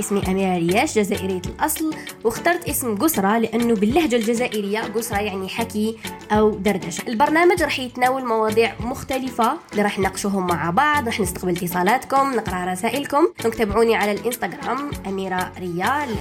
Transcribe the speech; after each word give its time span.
اسمي 0.00 0.22
أميرة 0.28 0.56
رياش 0.56 0.98
جزائرية 0.98 1.42
الأصل. 1.46 1.94
واخترت 2.24 2.68
اسم 2.68 2.96
قسرة 2.96 3.38
لأنه 3.38 3.74
باللهجة 3.74 4.16
الجزائرية 4.16 4.80
قسرة 4.80 5.18
يعني 5.18 5.48
حكي 5.48 5.98
أو 6.32 6.50
دردشة. 6.50 7.08
البرنامج 7.08 7.62
راح 7.62 7.78
يتناول 7.78 8.26
مواضيع 8.26 8.74
مختلفة 8.80 9.58
اللي 9.72 9.82
راح 9.82 9.98
نناقشوهم 9.98 10.46
مع 10.46 10.70
بعض 10.70 11.06
راح 11.06 11.20
نستقبل 11.20 11.56
اتصالاتكم 11.56 12.34
نقرأ 12.34 12.72
رسائلكم. 12.72 13.28
تابعوني 13.58 13.96
على 13.96 14.12
الإنستغرام 14.12 14.90
أميرة 15.06 15.52
ريال. 15.58 16.16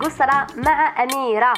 قسرة 0.00 0.46
مع 0.56 1.02
أميرة. 1.02 1.52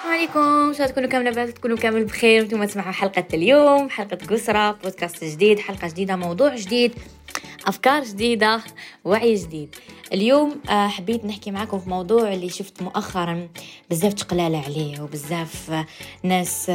السلام 0.00 0.18
عليكم. 0.18 0.40
الله 0.40 0.86
تكونوا 0.86 1.08
كامل 1.08 1.24
لاباس 1.24 1.54
تكونوا 1.54 1.76
كامل 1.76 2.04
بخير. 2.04 2.42
وأنتم 2.42 2.64
تسمعوا 2.64 2.92
حلقة 2.92 3.24
اليوم 3.34 3.90
حلقة 3.90 4.18
قسرة 4.30 4.70
بودكاست 4.72 5.24
جديد 5.24 5.58
حلقة 5.58 5.88
جديدة 5.88 6.16
موضوع 6.16 6.54
جديد. 6.54 6.94
أفكار 7.66 8.04
جديدة 8.04 8.60
وعي 9.04 9.34
جديد. 9.34 9.74
اليوم 10.12 10.60
آه، 10.68 10.88
حبيت 10.88 11.24
نحكي 11.24 11.50
معكم 11.50 11.78
في 11.78 11.90
موضوع 11.90 12.32
اللي 12.32 12.48
شفت 12.48 12.82
مؤخرا. 12.82 13.48
بزاف 13.90 14.12
تقلال 14.12 14.54
عليه 14.54 15.00
وبزاف 15.02 15.70
آه، 15.70 15.86
ناس 16.22 16.70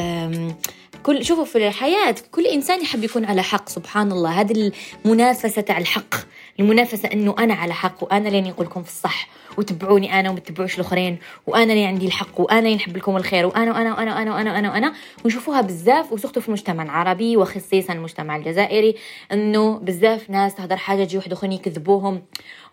كل 1.03 1.25
شوفوا 1.25 1.45
في 1.45 1.67
الحياة 1.67 2.15
كل 2.31 2.45
إنسان 2.45 2.81
يحب 2.81 3.03
يكون 3.03 3.25
على 3.25 3.43
حق 3.43 3.69
سبحان 3.69 4.11
الله. 4.11 4.41
هذه 4.41 4.71
المنافسة 5.05 5.61
تاع 5.61 5.77
الحق. 5.77 6.15
المنافسة 6.59 7.09
أنه 7.13 7.35
أنا 7.39 7.53
على 7.53 7.73
حق 7.73 8.03
وأنا 8.03 8.29
لين 8.29 8.45
يقول 8.45 8.65
لكم 8.65 8.83
في 8.83 8.89
الصح 8.89 9.27
وتبعوني 9.57 10.19
أنا 10.19 10.29
وما 10.29 10.39
تتبعوش 10.39 10.75
الآخرين 10.75 11.17
وأنا 11.47 11.73
اللي 11.73 11.85
عندي 11.85 12.05
الحق 12.05 12.41
وأنا 12.41 12.59
اللي 12.59 12.75
نحب 12.75 12.97
لكم 12.97 13.17
الخير 13.17 13.45
وأنا 13.45 13.71
وأنا 13.71 13.95
وأنا 13.95 14.15
وأنا 14.15 14.33
وأنا 14.35 14.53
وأنا, 14.53 14.71
وأنا. 14.71 14.93
ونشوفوها 15.25 15.61
بزاف 15.61 16.11
وسختوا 16.11 16.41
في 16.41 16.47
المجتمع 16.47 16.83
العربي 16.83 17.37
وخصيصا 17.37 17.93
المجتمع 17.93 18.35
الجزائري 18.35 18.95
أنه 19.31 19.79
بزاف 19.79 20.29
ناس 20.29 20.55
تهدر 20.55 20.77
حاجة 20.77 21.03
تجي 21.03 21.17
واحد 21.17 21.31
آخرين 21.31 21.51
يكذبوهم 21.51 22.21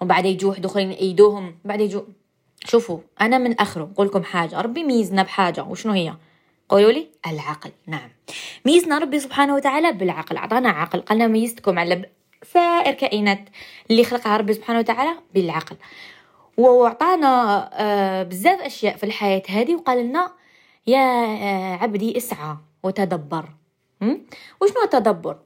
وبعد 0.00 0.24
يجوا 0.24 0.50
واحد 0.50 0.64
آخرين 0.64 0.92
يأيدوهم 0.92 1.54
بعد 1.64 1.80
يجوا 1.80 2.02
شوفوا 2.64 2.98
أنا 3.20 3.38
من 3.38 3.60
آخره 3.60 3.84
نقول 3.84 4.06
لكم 4.06 4.22
حاجة 4.22 4.60
ربي 4.60 4.84
ميزنا 4.84 5.22
بحاجة 5.22 5.64
وشنو 5.64 5.92
هي؟ 5.92 6.14
قولوا 6.68 6.92
لي 6.92 7.06
العقل 7.26 7.70
نعم. 7.86 8.10
ميزنا 8.64 8.98
ربي 8.98 9.20
سبحانه 9.20 9.54
وتعالى 9.54 9.92
بالعقل 9.92 10.36
أعطانا 10.36 10.68
عقل 10.68 11.00
قالنا 11.00 11.26
ميزتكم 11.26 11.78
على 11.78 12.04
سائر 12.42 12.94
كائنات 12.94 13.48
اللي 13.90 14.04
خلقها 14.04 14.36
ربي 14.36 14.54
سبحانه 14.54 14.78
وتعالى 14.78 15.14
بالعقل. 15.34 15.76
وعطانا 16.56 17.70
آه، 17.72 18.22
بزاف 18.22 18.60
أشياء 18.60 18.96
في 18.96 19.04
الحياة 19.04 19.42
هذه 19.48 19.74
وقال 19.74 19.98
لنا 19.98 20.32
يا 20.86 20.98
آه، 20.98 21.76
عبدي 21.76 22.16
اسعى 22.16 22.56
وتدبر. 22.82 23.48
وشنو 24.60 24.82
التدبر؟ 24.84 25.36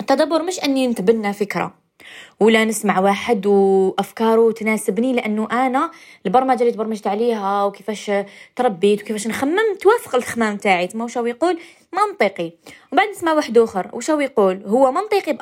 التدبر 0.00 0.42
مش 0.42 0.64
أني 0.64 0.86
نتبنى 0.86 1.32
فكرة. 1.32 1.74
ولا 2.40 2.64
نسمع 2.64 3.00
واحد 3.00 3.46
وأفكاره 3.46 4.52
تناسبني 4.52 5.12
لأنه 5.12 5.48
أنا 5.52 5.90
البرمجة 6.26 6.60
اللي 6.60 6.72
تبرمجت 6.72 7.06
عليها 7.06 7.64
وكيفاش 7.64 8.10
تربيت 8.56 9.02
وكيفاش 9.02 9.26
نخمم 9.26 9.76
توافق 9.80 10.14
الخمام 10.14 10.56
تاعي. 10.56 10.86
تما 10.86 11.04
واش 11.04 11.16
يقول؟ 11.16 11.58
منطقي. 11.92 12.52
وبعد 12.92 13.08
نسمع 13.08 13.32
واحد 13.32 13.58
آخر. 13.58 13.90
واش 13.92 14.08
يقول؟ 14.08 14.62
هو 14.66 14.92
منطقي 14.92 15.38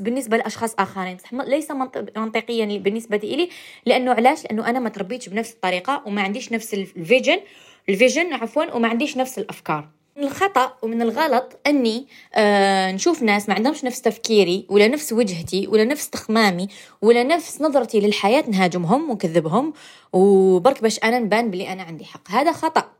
بالنسبة 0.00 0.36
لأشخاص 0.36 0.74
آخرين. 0.78 1.18
صح 1.18 1.34
ليس 1.34 1.70
منطقيا 2.16 2.78
بالنسبة 2.78 3.16
لي 3.16 3.48
لأنه 3.86 4.12
علاش؟ 4.12 4.44
لأنه 4.44 4.70
أنا 4.70 4.78
ما 4.78 4.88
تربيتش 4.88 5.28
بنفس 5.28 5.52
الطريقة 5.52 6.02
وما 6.06 6.22
عنديش 6.22 6.52
نفس 6.52 6.74
ال 6.74 6.83
vision 6.83 7.40
ال 7.88 7.94
vision 7.94 8.32
عفوا 8.32 8.74
وما 8.74 8.88
عنديش 8.88 9.16
نفس 9.16 9.38
الأفكار. 9.38 9.88
من 10.16 10.24
الخطأ 10.24 10.76
ومن 10.82 11.02
الغلط 11.02 11.58
أني 11.66 12.06
آه 12.34 12.92
نشوف 12.92 13.22
ناس 13.22 13.48
ما 13.48 13.54
عندهمش 13.54 13.84
نفس 13.84 14.00
تفكيري 14.00 14.66
ولا 14.68 14.88
نفس 14.88 15.12
وجهتي 15.12 15.66
ولا 15.66 15.84
نفس 15.84 16.10
تخمامي 16.10 16.68
ولا 17.02 17.22
نفس 17.22 17.60
نظرتي 17.60 18.00
للحياة 18.00 18.44
نهاجمهم 18.48 19.10
ونكذبهم 19.10 19.72
وبرك 20.12 20.82
باش 20.82 20.98
أنا 21.04 21.18
نبان 21.18 21.50
بلي 21.50 21.72
أنا 21.72 21.82
عندي 21.82 22.04
حق. 22.04 22.30
هذا 22.30 22.52
خطأ. 22.52 22.92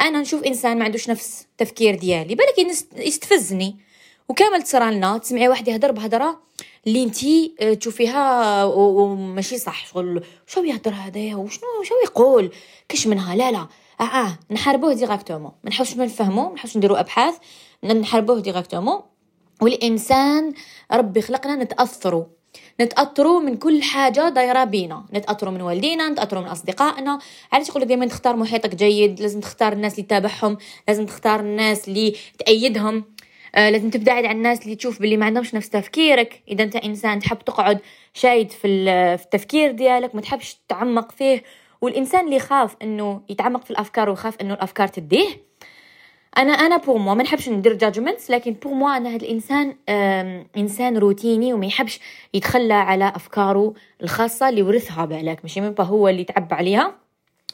أنا 0.00 0.20
نشوف 0.20 0.42
إنسان 0.42 0.78
ما 0.78 0.84
عندوش 0.84 1.10
نفس 1.10 1.46
تفكير 1.58 1.94
ديالي 1.94 2.34
بالك 2.34 2.78
يستفزني. 2.96 3.76
وكامل 4.28 4.62
تصرى 4.62 4.94
لنا 4.94 5.18
تسمعي 5.18 5.48
واحد 5.48 5.68
يهدر 5.68 5.92
بهدرة 5.92 6.40
اللي 6.86 7.02
انتي 7.02 7.54
آه، 7.60 7.74
تشوفيها 7.74 8.64
وماشي 8.64 9.58
صح. 9.58 9.86
شغل 9.86 10.24
شو 10.46 10.64
يهدر 10.64 10.92
هذايا 10.92 11.36
وشنو 11.36 11.82
شو 11.82 11.94
يقول؟ 12.04 12.50
كش 12.88 13.06
منها؟ 13.06 13.36
لا 13.36 13.50
لا. 13.50 13.66
آه 14.00 14.04
آه 14.04 14.38
نحاربوه 14.50 14.94
directement 14.94 15.52
ما 15.64 15.70
نحاولش 15.70 15.96
نفهمو 15.96 16.48
ما 16.48 16.54
نحاولش 16.54 16.76
نديرو 16.76 16.94
أبحاث 16.94 17.34
نحاربوه 17.84 18.40
directement 18.40 19.00
والإنسان 19.60 20.52
ربي 20.92 21.22
خلقنا 21.22 21.54
نتاثروا 21.56 22.24
نتاثروا 22.80 23.40
من 23.40 23.56
كل 23.56 23.82
حاجة 23.82 24.28
دايرة 24.28 24.64
بينا. 24.64 25.04
نتاثروا 25.14 25.52
من 25.52 25.60
والدينا 25.60 26.08
نتاثروا 26.08 26.42
من 26.42 26.48
أصدقائنا. 26.48 27.18
علاش 27.52 27.68
يقول 27.68 27.82
لك 27.82 27.88
دائما 27.88 28.06
تختار 28.06 28.36
محيطك 28.36 28.74
جيد؟ 28.74 29.20
لازم 29.20 29.40
تختار 29.40 29.72
الناس 29.72 29.94
اللي 29.94 30.02
تتابعهم 30.02 30.58
لازم 30.88 31.06
تختار 31.06 31.40
الناس 31.40 31.88
اللي 31.88 32.16
تأيدهم. 32.38 33.04
آه 33.54 33.70
لازم 33.70 33.90
تبتعد 33.90 34.24
عن 34.24 34.36
الناس 34.36 34.62
اللي 34.62 34.74
تشوف 34.74 35.00
باللي 35.00 35.16
ما 35.16 35.26
عندهمش 35.26 35.54
نفس 35.54 35.70
تفكيرك. 35.70 36.42
إذا 36.48 36.64
أنت 36.64 36.76
إنسان 36.76 37.18
تحب 37.18 37.38
تقعد 37.38 37.80
شاد 38.14 38.50
في 38.50 38.68
التفكير 38.68 39.72
ديالك 39.72 40.14
ما 40.14 40.20
تحبش 40.20 40.56
تعمق 40.68 41.12
فيه. 41.12 41.42
والإنسان 41.82 42.24
اللي 42.24 42.36
يخاف 42.36 42.76
إنه 42.82 43.20
يتعمق 43.28 43.64
في 43.64 43.70
الأفكار 43.70 44.10
ويخاف 44.10 44.40
إنه 44.40 44.54
الأفكار 44.54 44.88
تديه 44.88 45.26
أنا 46.38 46.52
أنا 46.52 46.76
pour 46.76 46.98
moi 46.98 47.14
ما 47.14 47.22
نحبش 47.22 47.48
ندير 47.48 47.72
judgment 47.72 48.30
لكن 48.30 48.52
pour 48.52 48.74
moi 48.74 48.96
أنا 48.96 49.08
هذا 49.08 49.16
الإنسان 49.16 49.76
إنسان 50.56 50.96
روتيني 50.98 51.52
وما 51.52 51.66
يحبش 51.66 52.00
يتخلى 52.34 52.74
على 52.74 53.12
أفكاره 53.16 53.74
الخاصة 54.02 54.48
اللي 54.48 54.62
ورثها 54.62 55.04
بالك 55.04 55.38
ماشي؟ 55.42 55.60
من 55.60 55.74
هو 55.80 56.08
اللي 56.08 56.24
تعب 56.24 56.54
عليها 56.54 56.94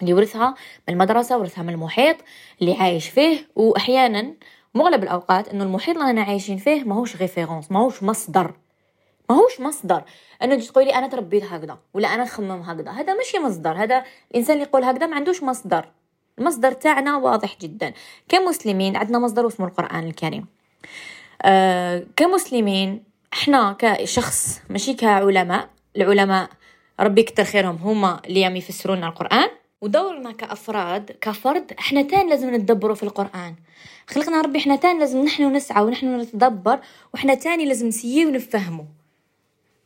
اللي 0.03 0.15
ورثها 0.15 0.55
من 0.89 0.95
المدرسة 0.95 1.39
ورثها 1.39 1.62
من 1.62 1.72
المحيط 1.72 2.16
اللي 2.60 2.75
عايش 2.75 3.09
فيه 3.09 3.49
واحيانا 3.56 4.34
مغلب 4.75 5.03
الأوقات 5.03 5.49
إنه 5.49 5.65
المحيط 5.65 5.97
اللي 5.97 6.10
أنا 6.10 6.22
عايشين 6.22 6.56
فيه 6.56 6.84
ماهوش 6.84 7.16
référence 7.16 7.72
ماهوش 7.72 8.03
مصدر. 8.03 8.55
ماهوش 9.31 9.61
مصدر. 9.61 10.03
انه 10.43 10.55
تجي 10.55 10.66
تقولي 10.66 10.94
أنا 10.94 11.06
تربيت 11.06 11.44
هكذا 11.44 11.78
ولا 11.94 12.15
أنا 12.15 12.22
نخمم 12.22 12.61
هكذا. 12.62 12.91
هذا 12.91 13.15
ماشي 13.15 13.39
مصدر. 13.39 13.72
هذا 13.72 14.05
الإنسان 14.31 14.56
اللي 14.56 14.69
يقول 14.69 14.84
هكذا 14.84 15.06
ما 15.06 15.16
عندوش 15.16 15.43
مصدر. 15.43 15.89
المصدر 16.39 16.72
تاعنا 16.72 17.16
واضح 17.16 17.56
جدا. 17.61 17.93
كمسلمين 18.28 18.97
عندنا 18.97 19.19
مصدر 19.19 19.47
اسمه 19.47 19.66
القرآن 19.66 20.06
الكريم. 20.06 20.47
آه 21.43 22.06
كمسلمين 22.16 23.05
إحنا 23.33 23.77
كشخص 23.78 24.61
ماشي 24.71 24.94
كعلماء 24.94 25.69
العلماء 25.97 26.49
ربي 27.00 27.21
يكتر 27.21 27.45
خيرهم 27.45 27.77
هما 27.77 28.21
اللي 28.25 28.43
يم 28.43 28.56
يفسرون 28.56 29.05
القرآن. 29.05 29.49
ودورنا 29.81 30.33
كأفراد 30.33 31.16
كفرد 31.21 31.72
إحنا 31.78 32.03
تان 32.03 32.28
لازم 32.28 32.55
نتدبروا 32.55 32.95
في 32.95 33.03
القرآن. 33.03 33.55
خلقنا 34.06 34.41
ربي 34.41 34.59
إحنا 34.59 34.77
تان 34.77 34.99
لازم 34.99 35.25
نحن 35.25 35.53
نسعى 35.53 35.83
ونحن 35.83 36.21
نتدبر 36.21 36.78
وإحنا 37.15 37.34
تاني 37.34 37.65
لازم 37.65 37.87
نسيي 37.87 38.27
ونفهمه. 38.27 38.97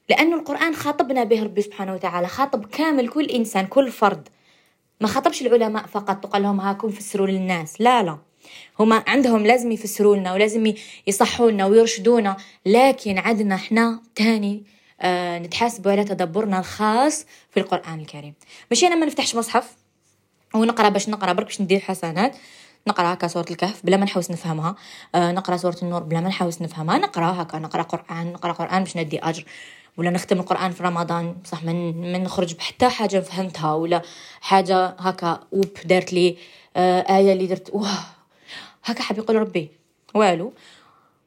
لأنه 0.09 0.37
القرآن 0.37 0.75
خاطبنا 0.75 1.25
به 1.25 1.43
ربي 1.43 1.63
سبحانه 1.63 1.95
وتعالى 1.95 2.29
خاطب 2.29 2.67
كامل 2.67 3.09
كل 3.09 3.25
إنسان 3.25 3.67
كل 3.67 3.91
فرد. 3.91 4.29
ما 5.01 5.09
خاطبش 5.09 5.43
العلماء 5.43 5.87
فقط 5.87 6.25
وقال 6.25 6.43
لهم 6.43 6.61
هاكم 6.61 6.91
فسروا 6.91 7.27
للناس. 7.27 7.81
لا 7.81 8.03
لا. 8.03 8.19
هما 8.81 9.05
عندهم 9.07 9.47
لازم 9.47 9.73
يفسروا 9.73 10.17
لنا 10.17 10.33
ولازم 10.33 10.75
يصحوا 11.07 11.51
لنا 11.51 11.67
ويرشدونا 11.67 12.37
لكن 12.67 13.19
عندنا 13.19 13.55
إحنا 13.55 14.01
تاني 14.15 14.65
آه 15.01 15.39
نتحاسبوا 15.39 15.93
على 15.93 16.05
تدبرنا 16.05 16.59
الخاص 16.59 17.27
في 17.51 17.61
القرآن 17.61 18.01
الكريم. 18.01 18.35
ماشي 18.71 18.87
أنا 18.87 18.95
ما 18.95 19.07
نفتحش 19.07 19.35
مصحف 19.35 19.77
ونقرأ 20.55 20.89
باش 20.89 21.09
نقرأ 21.09 21.33
برك 21.33 21.47
باش 21.47 21.61
ندير 21.61 21.81
حسنات. 21.81 22.37
نقرأ 22.87 23.13
هكا 23.13 23.27
سورة 23.27 23.47
الكهف 23.51 23.87
بلا 23.87 23.97
ما 23.97 24.05
نحوس 24.05 24.31
نفهمها. 24.31 24.77
آه 25.15 25.33
نقرأ 25.33 25.57
سورة 25.57 25.77
النور 25.83 26.03
بلا 26.03 26.21
ما 26.21 26.29
نحوس 26.29 26.63
نفهمها. 26.63 26.99
نقرأ 26.99 27.43
هكا 27.43 27.59
نقرأ 27.59 27.83
قرآن 27.83 28.33
نقرأ 28.33 28.53
قرآن 28.53 28.85
باش 28.85 28.97
ندي 28.97 29.19
أجر. 29.19 29.45
ولا 29.97 30.11
نختم 30.11 30.41
القرآن 30.41 30.71
في 30.71 30.83
رمضان 30.83 31.35
بصح 31.45 31.65
من 31.65 32.13
من 32.13 32.23
نخرج 32.23 32.55
بحتى 32.55 32.89
حاجة 32.89 33.21
فهمتها 33.21 33.75
ولا 33.75 34.03
حاجة 34.41 34.87
هكا 34.87 35.41
أوب 35.53 35.71
دارت 35.85 36.13
لي 36.13 36.37
آه 36.77 37.17
آية 37.17 37.33
اللي 37.33 37.47
درت 37.47 37.71
واه 37.73 37.99
هكا 38.85 39.03
حاب 39.03 39.19
يقول 39.19 39.37
ربي. 39.37 39.69
والو. 40.15 40.53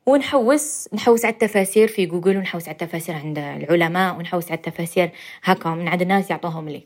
ونحوس 0.06 0.90
نحوس 0.94 1.26
على 1.26 1.34
التفاسير 1.34 1.88
في 1.88 2.06
جوجل 2.06 2.38
ونحوس 2.38 2.64
على 2.68 2.72
التفاسير 2.72 3.16
عند 3.16 3.38
العلماء 3.38 4.16
ونحوس 4.16 4.46
على 4.46 4.58
التفاسير 4.58 5.12
هكا 5.44 5.70
من 5.70 5.88
عند 5.88 6.02
الناس 6.02 6.30
يعطوهم 6.30 6.70
لي. 6.70 6.84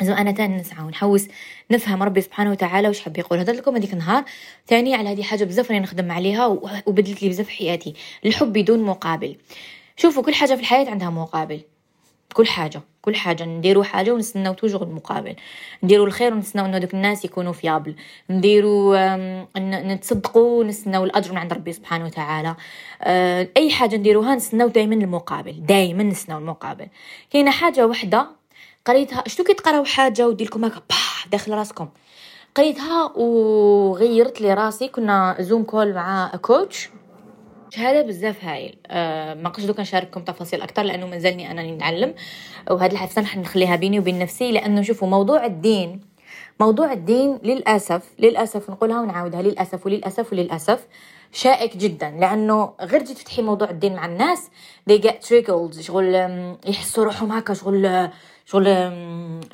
لازم 0.00 0.12
أنا 0.12 0.32
تاني 0.32 0.56
نسعى 0.56 0.84
ونحوس 0.84 1.28
نفهم 1.70 2.02
ربي 2.02 2.20
سبحانه 2.20 2.50
وتعالى 2.50 2.88
واش 2.88 3.00
حب 3.00 3.18
يقول. 3.18 3.38
هذا 3.38 3.52
لكم 3.52 3.76
هذيك 3.76 3.92
النهار 3.92 4.24
ثاني 4.66 4.94
على 4.94 5.08
هذه 5.12 5.22
حاجة 5.22 5.44
بزاف 5.44 5.70
راني 5.70 5.82
نخدم 5.82 6.12
عليها 6.12 6.46
وبدلت 6.86 7.22
لي 7.22 7.28
بزاف 7.28 7.48
حياتي. 7.48 7.94
الحب 8.26 8.52
بدون 8.52 8.82
مقابل. 8.82 9.36
شوفوا 9.96 10.22
كل 10.22 10.34
حاجة 10.34 10.54
في 10.54 10.60
الحياة 10.60 10.90
عندها 10.90 11.10
مقابل. 11.10 11.60
كل 12.34 12.46
حاجة 12.46 12.80
كل 13.02 13.16
حاجة. 13.16 13.44
نديرو 13.44 13.82
حاجة 13.82 14.12
ونستناو 14.12 14.54
توجور 14.54 14.82
المقابل. 14.82 15.36
نديرو 15.82 16.04
الخير 16.04 16.34
ونستناو 16.34 16.66
إنه 16.66 16.78
دوك 16.78 16.94
الناس 16.94 17.24
يكونوا 17.24 17.52
فيابل 17.52 17.94
نديرو 18.30 18.94
نتصدقوا 19.58 20.60
ونستناو 20.60 21.04
الأجر 21.04 21.32
من 21.32 21.38
عند 21.38 21.52
ربي 21.52 21.72
سبحانه 21.72 22.04
وتعالى. 22.04 22.56
آه، 23.02 23.48
أي 23.56 23.70
حاجة 23.70 23.96
نديروها 23.96 24.34
نستناو 24.34 24.68
دائما 24.68 24.94
المقابل. 24.94 25.66
دائما 25.66 26.02
نستناو 26.02 26.38
المقابل. 26.38 26.86
كاينة 27.30 27.50
حاجة 27.50 27.86
وحدة 27.86 28.26
قريتها 28.86 29.24
شفتو 29.26 29.44
كي 29.44 29.54
تقراو 29.54 29.84
حاجة 29.84 30.28
ودير 30.28 30.46
لكم 30.46 30.64
هكا 30.64 30.80
داخل 31.32 31.52
راسكم. 31.52 31.88
قريتها 32.54 33.12
وغيرت 33.16 34.40
لي 34.40 34.54
راسي. 34.54 34.88
كنا 34.88 35.36
Zoom 35.40 35.62
call 35.62 35.94
مع 35.94 36.32
coach 36.42 36.88
هذا 37.80 38.02
بزاف 38.02 38.44
هايل 38.44 38.76
أه 38.86 39.34
ما 39.34 39.48
قصدو 39.48 39.74
نشارككم 39.78 40.20
تفاصيل 40.20 40.62
أكثر 40.62 40.82
لأنه 40.82 41.06
مازالني 41.06 41.50
أنا 41.50 41.62
نتعلم 41.62 42.14
وهذه 42.70 42.92
الحادثة 42.92 43.22
نحن 43.22 43.40
نخليها 43.40 43.76
بيني 43.76 43.98
وبين 43.98 44.18
نفسي 44.18 44.52
لأنه 44.52 44.82
شوفوا 44.82 45.08
موضوع 45.08 45.46
الدين 45.46 46.00
موضوع 46.60 46.92
الدين 46.92 47.38
للأسف 47.42 48.02
للأسف 48.18 48.70
نقولها 48.70 49.00
ونعاودها 49.00 49.42
للأسف 49.42 49.86
وللأسف 49.86 50.32
وللأسف 50.32 50.86
شائك 51.32 51.76
جدا 51.76 52.10
لأنه 52.10 52.72
غير 52.80 53.02
جيت 53.02 53.16
تفتحي 53.16 53.42
موضوع 53.42 53.70
الدين 53.70 53.94
مع 53.94 54.06
الناس 54.06 54.50
they 54.90 54.98
get 55.02 55.28
triggered 55.28 55.80
شغل 55.80 56.14
يحسوا 56.66 57.04
روحهم 57.04 57.32
هكا 57.32 57.54
شغل 57.54 58.10
شغل 58.46 58.64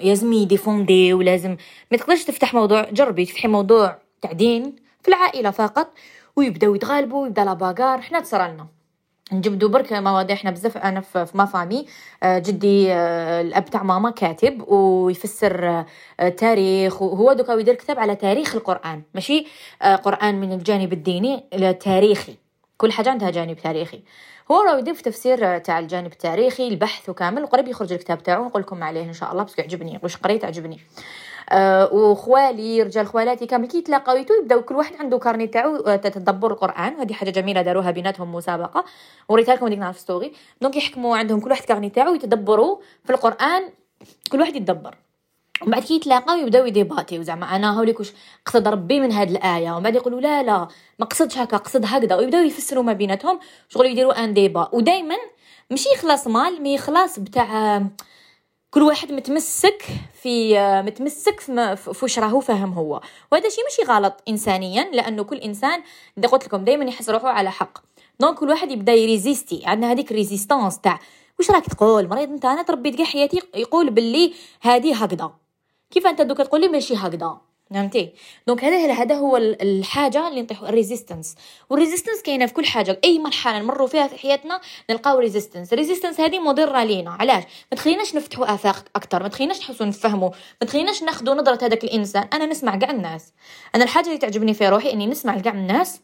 لازم 0.03 0.45
دي 0.85 1.15
ولازم 1.15 1.57
ما 1.91 1.97
تقدرش 1.99 2.25
تفتح 2.25 2.55
موضوع 2.55 2.91
جربي 2.91 3.25
تفتحي 3.25 3.49
موضوع 3.49 3.99
تاع 4.23 4.33
دين 4.33 4.77
في 5.03 5.09
العائلة 5.09 5.51
فقط 5.51 5.89
ويبداو 6.39 6.75
يتغالبوا 6.75 7.23
ويبدا 7.23 7.45
لا 7.45 7.55
باغار. 7.55 8.01
حنا 8.01 8.21
تصرالنا. 8.21 8.67
نجبدو 9.33 9.69
برك 9.69 9.93
مواضيع 9.93 10.37
إحنا 10.37 10.51
بزاف 10.51 10.77
أنا 10.77 11.01
في 11.01 11.27
ما 11.35 11.45
فامي. 11.45 11.87
آه، 12.23 12.39
جدي 12.39 12.93
آه، 12.93 13.41
الأب 13.41 13.65
تاع 13.65 13.83
ماما 13.83 14.11
كاتب 14.11 14.69
ويفسر 14.69 15.85
آه، 16.21 16.29
تاريخ 16.29 17.03
وهو 17.03 17.33
دوكا 17.33 17.53
يدير 17.53 17.75
كتاب 17.75 17.99
على 17.99 18.17
تاريخ 18.17 18.55
القرآن 18.55 19.03
ماشي؟ 19.15 19.47
قرآن 20.03 20.41
من 20.41 20.53
الجانب 20.53 20.93
الديني 20.93 21.45
التاريخي 21.55 22.35
كل 22.77 22.93
حاجة 22.93 23.11
عندها 23.11 23.31
جانب 23.31 23.57
تاريخي. 23.57 24.01
هو 24.51 24.63
راه 24.63 24.79
يدير 24.79 24.95
في 24.95 25.03
تفسير 25.03 25.59
تاع 25.59 25.79
الجانب 25.79 26.13
التاريخي 26.13 26.69
البحث 26.69 27.09
وكامل 27.09 27.43
وقريب 27.43 27.69
يخرج 27.69 27.93
الكتاب 27.93 28.23
تاعو 28.23 28.45
نقول 28.45 28.63
لكم 28.63 28.83
عليه 28.83 29.05
إن 29.05 29.13
شاء 29.13 29.33
الله 29.33 29.43
بس 29.43 29.59
يعجبني 29.59 30.01
واش 30.03 30.17
قريت 30.17 30.45
عجبني. 30.45 30.81
آه 31.51 31.95
وخوالي 31.95 32.83
رجال 32.83 33.07
خوالاتي 33.07 33.47
كامل 33.47 33.69
كي 33.69 33.79
يتلاقاو 33.79 34.17
يبداو 34.17 34.63
كل 34.63 34.77
واحد 34.77 34.95
عنده 35.01 35.19
carnet 35.19 35.47
تاعو 35.47 35.77
آه، 35.77 35.97
تدبر 35.97 36.53
القرآن. 36.53 36.95
وهذه 36.95 37.13
حاجة 37.13 37.31
جميلة 37.31 37.63
داروها 37.63 37.91
بيناتهم 37.91 38.35
مسابقة. 38.35 38.85
وريتها 39.29 39.55
لكم 39.55 39.69
ديك 39.69 39.79
نهار 39.79 39.93
في 39.93 40.01
story 40.01 40.33
donc 40.61 40.77
يحكموا 40.77 41.17
عندهم 41.17 41.41
كل 41.41 41.51
واحد 41.51 41.65
carnet 41.65 41.91
تاعو 41.91 42.15
يتدبروا 42.15 42.77
في 43.05 43.13
القرآن. 43.13 43.63
كل 44.33 44.41
واحد 44.41 44.57
يتدبر. 44.57 44.95
ومن 45.63 45.71
بعد 45.71 45.83
كي 45.83 45.95
يتلاقاو 45.95 46.37
يبداو 46.37 46.67
يديباتيو. 46.67 47.23
زعما 47.23 47.57
أنا 47.57 47.79
هاوليك 47.79 47.99
واش 47.99 48.13
قصد 48.47 48.69
ربي 48.69 49.01
من 49.01 49.13
هاد 49.13 49.31
الآية. 49.31 49.71
ومن 49.71 49.83
بعد 49.83 49.95
يقولوا 49.95 50.21
لا 50.21 50.43
لا 50.43 50.69
ما 50.99 51.07
قصدش 51.07 51.39
هكا 51.39 51.57
قصد 51.57 51.85
هكذا. 51.87 52.17
ويبداو 52.17 52.43
يفسروا 52.43 52.83
ما 52.83 52.93
بيناتهم. 52.93 53.39
شغل 53.69 53.87
يديروا 53.87 54.25
un 54.25 54.35
débat. 54.35 54.69
ودائما 54.73 55.17
ماشي 55.71 55.89
يخلص 55.95 56.27
mal 56.27 56.63
mais 56.63 56.79
خلاص 56.79 57.19
بتاع 57.19 57.83
كل 58.71 58.83
واحد 58.83 59.13
متمسك 59.13 59.83
في 60.23 60.59
متمسك 60.87 61.41
في 61.41 61.99
واش 62.03 62.19
راهو 62.19 62.41
فاهم 62.41 62.73
هو. 62.73 63.01
وهذا 63.33 63.49
شيء 63.49 63.65
ماشي 63.65 63.93
غلط 63.93 64.23
انسانيا 64.29 64.91
لأنه 64.93 65.23
كل 65.23 65.37
إنسان 65.37 65.83
قلت 66.33 66.45
لكم 66.45 66.65
دائما 66.65 66.85
يحس 66.85 67.11
روحه 67.11 67.29
على 67.29 67.51
حق. 67.51 67.79
donc 68.21 68.39
كل 68.39 68.49
واحد 68.49 68.71
يبدأ 68.71 68.93
يريزيستي 68.93 69.63
عندنا 69.67 69.93
هذيك 69.93 70.13
résistance 70.13 70.81
تاع 70.81 71.01
واش 71.39 71.51
راك 71.51 71.67
تقول؟ 71.67 72.09
مريض 72.09 72.31
أنت 72.31 72.45
أنا 72.45 72.63
تربيت 72.63 72.95
كاع 72.95 73.05
حياتي 73.07 73.41
يقول 73.55 73.91
باللي 73.91 74.35
هذه 74.61 75.05
هكذا. 75.05 75.31
كيف 75.91 76.07
أنت 76.07 76.23
دوك 76.23 76.39
تقول 76.39 76.61
لي 76.61 76.69
ماشي 76.69 76.97
هكذا؟ 76.97 77.41
فهمتي 77.71 78.13
donc 78.47 78.65
هذا 78.65 78.93
هذا 78.93 79.15
هو 79.15 79.37
الحاجة 79.37 80.29
اللي 80.29 80.43
نطيحو 80.43 80.67
ال 80.67 80.73
résistance 80.73 81.35
وال 81.71 81.80
résistance 81.80 82.23
كاينة 82.23 82.47
في 82.47 82.55
كل 82.55 82.65
حاجة. 82.65 83.01
اي 83.05 83.19
مرحلة 83.19 83.59
نمروا 83.59 83.87
فيها 83.87 84.07
في 84.07 84.19
حياتنا 84.19 84.61
نلقاو 84.91 85.19
résistance 85.19 85.73
ال 85.73 85.77
résistance 85.77 86.21
هذه 86.21 86.39
مضرة 86.39 86.85
لينا. 86.85 87.11
علاش؟ 87.11 87.45
ما 87.73 87.77
تخليناش 87.77 88.15
نفتحوا 88.15 88.55
آفاق 88.55 88.85
أكثر 88.97 89.23
ما 89.23 89.29
تخليناش 89.29 89.61
نحسوا 89.61 89.87
نفهموا 89.87 90.31
ما 90.61 90.67
تخليناش 90.67 91.03
ناخذوا 91.03 91.35
نظرة 91.35 91.65
هذاك 91.65 91.85
الإنسان. 91.85 92.29
أنا 92.33 92.47
نسمع 92.47 92.77
كاع 92.77 92.91
الناس. 92.91 93.33
أنا 93.75 93.85
الحاجة 93.85 94.07
اللي 94.07 94.19
تعجبني 94.19 94.55
في 94.55 94.69
روحي 94.69 94.93
إني 94.93 95.07
نسمع 95.07 95.39
كاع 95.39 95.53
الناس 95.53 96.01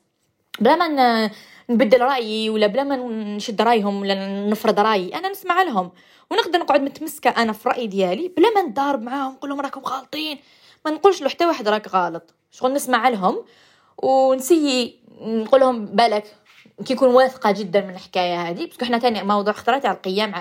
بلا 0.61 0.77
ما 0.77 1.31
نبدل 1.71 2.01
رأيي 2.01 2.51
ولا 2.51 2.67
بلا 2.67 2.85
ما 2.85 2.97
نشد 3.37 3.63
رأيهم 3.63 4.01
ولا 4.01 4.49
نفرض 4.49 4.81
رأيي. 4.81 5.15
أنا 5.15 5.29
نسمع 5.29 5.63
لهم. 5.63 5.91
ونقدر 6.31 6.59
نقعد 6.59 6.81
متمسكة 6.81 7.31
أنا 7.31 7.53
في 7.53 7.67
الراي 7.67 7.87
ديالي 7.87 8.29
بلا 8.29 8.51
ما 8.55 8.63
نضارب 8.63 9.03
معاهم 9.03 9.33
نقول 9.33 9.51
لهم 9.51 9.61
راكم 9.61 9.81
غالطين 9.81 10.39
ما 10.85 10.91
نقولش 10.91 11.23
له 11.23 11.29
حتى 11.29 11.47
واحد 11.47 11.69
راك 11.69 11.89
غلط. 11.89 12.35
شغل 12.51 12.73
نسمع 12.73 13.09
لهم 13.09 13.45
ونسيي 13.99 14.99
نقول 15.21 15.61
لهم 15.61 15.87
بالك 15.87 16.37
كيكون 16.85 17.09
واثقة 17.09 17.51
جدا 17.53 17.81
من 17.81 17.91
الحكاية 17.91 18.43
هذه 18.43 18.67
parce 18.67 18.78
que 18.78 18.85
حنا 18.85 18.99
ثاني 18.99 19.23
موضوع 19.23 19.53
اخترت 19.53 19.87
على 19.87 19.97
القيام 19.97 20.35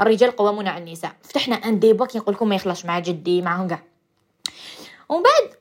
الرجال 0.00 0.36
قوامون 0.36 0.68
على 0.68 0.84
النساء. 0.84 1.12
فتحنا 1.22 1.56
un 1.56 1.78
débat 1.78 2.06
كي 2.06 2.18
نقول 2.18 2.34
لكم 2.34 2.48
ما 2.48 2.54
يخلصش 2.54 2.84
مع 2.84 2.98
جدي 2.98 3.42
معهم 3.42 3.68
كاع 3.68 3.82
ومن 5.08 5.22
بعد 5.22 5.54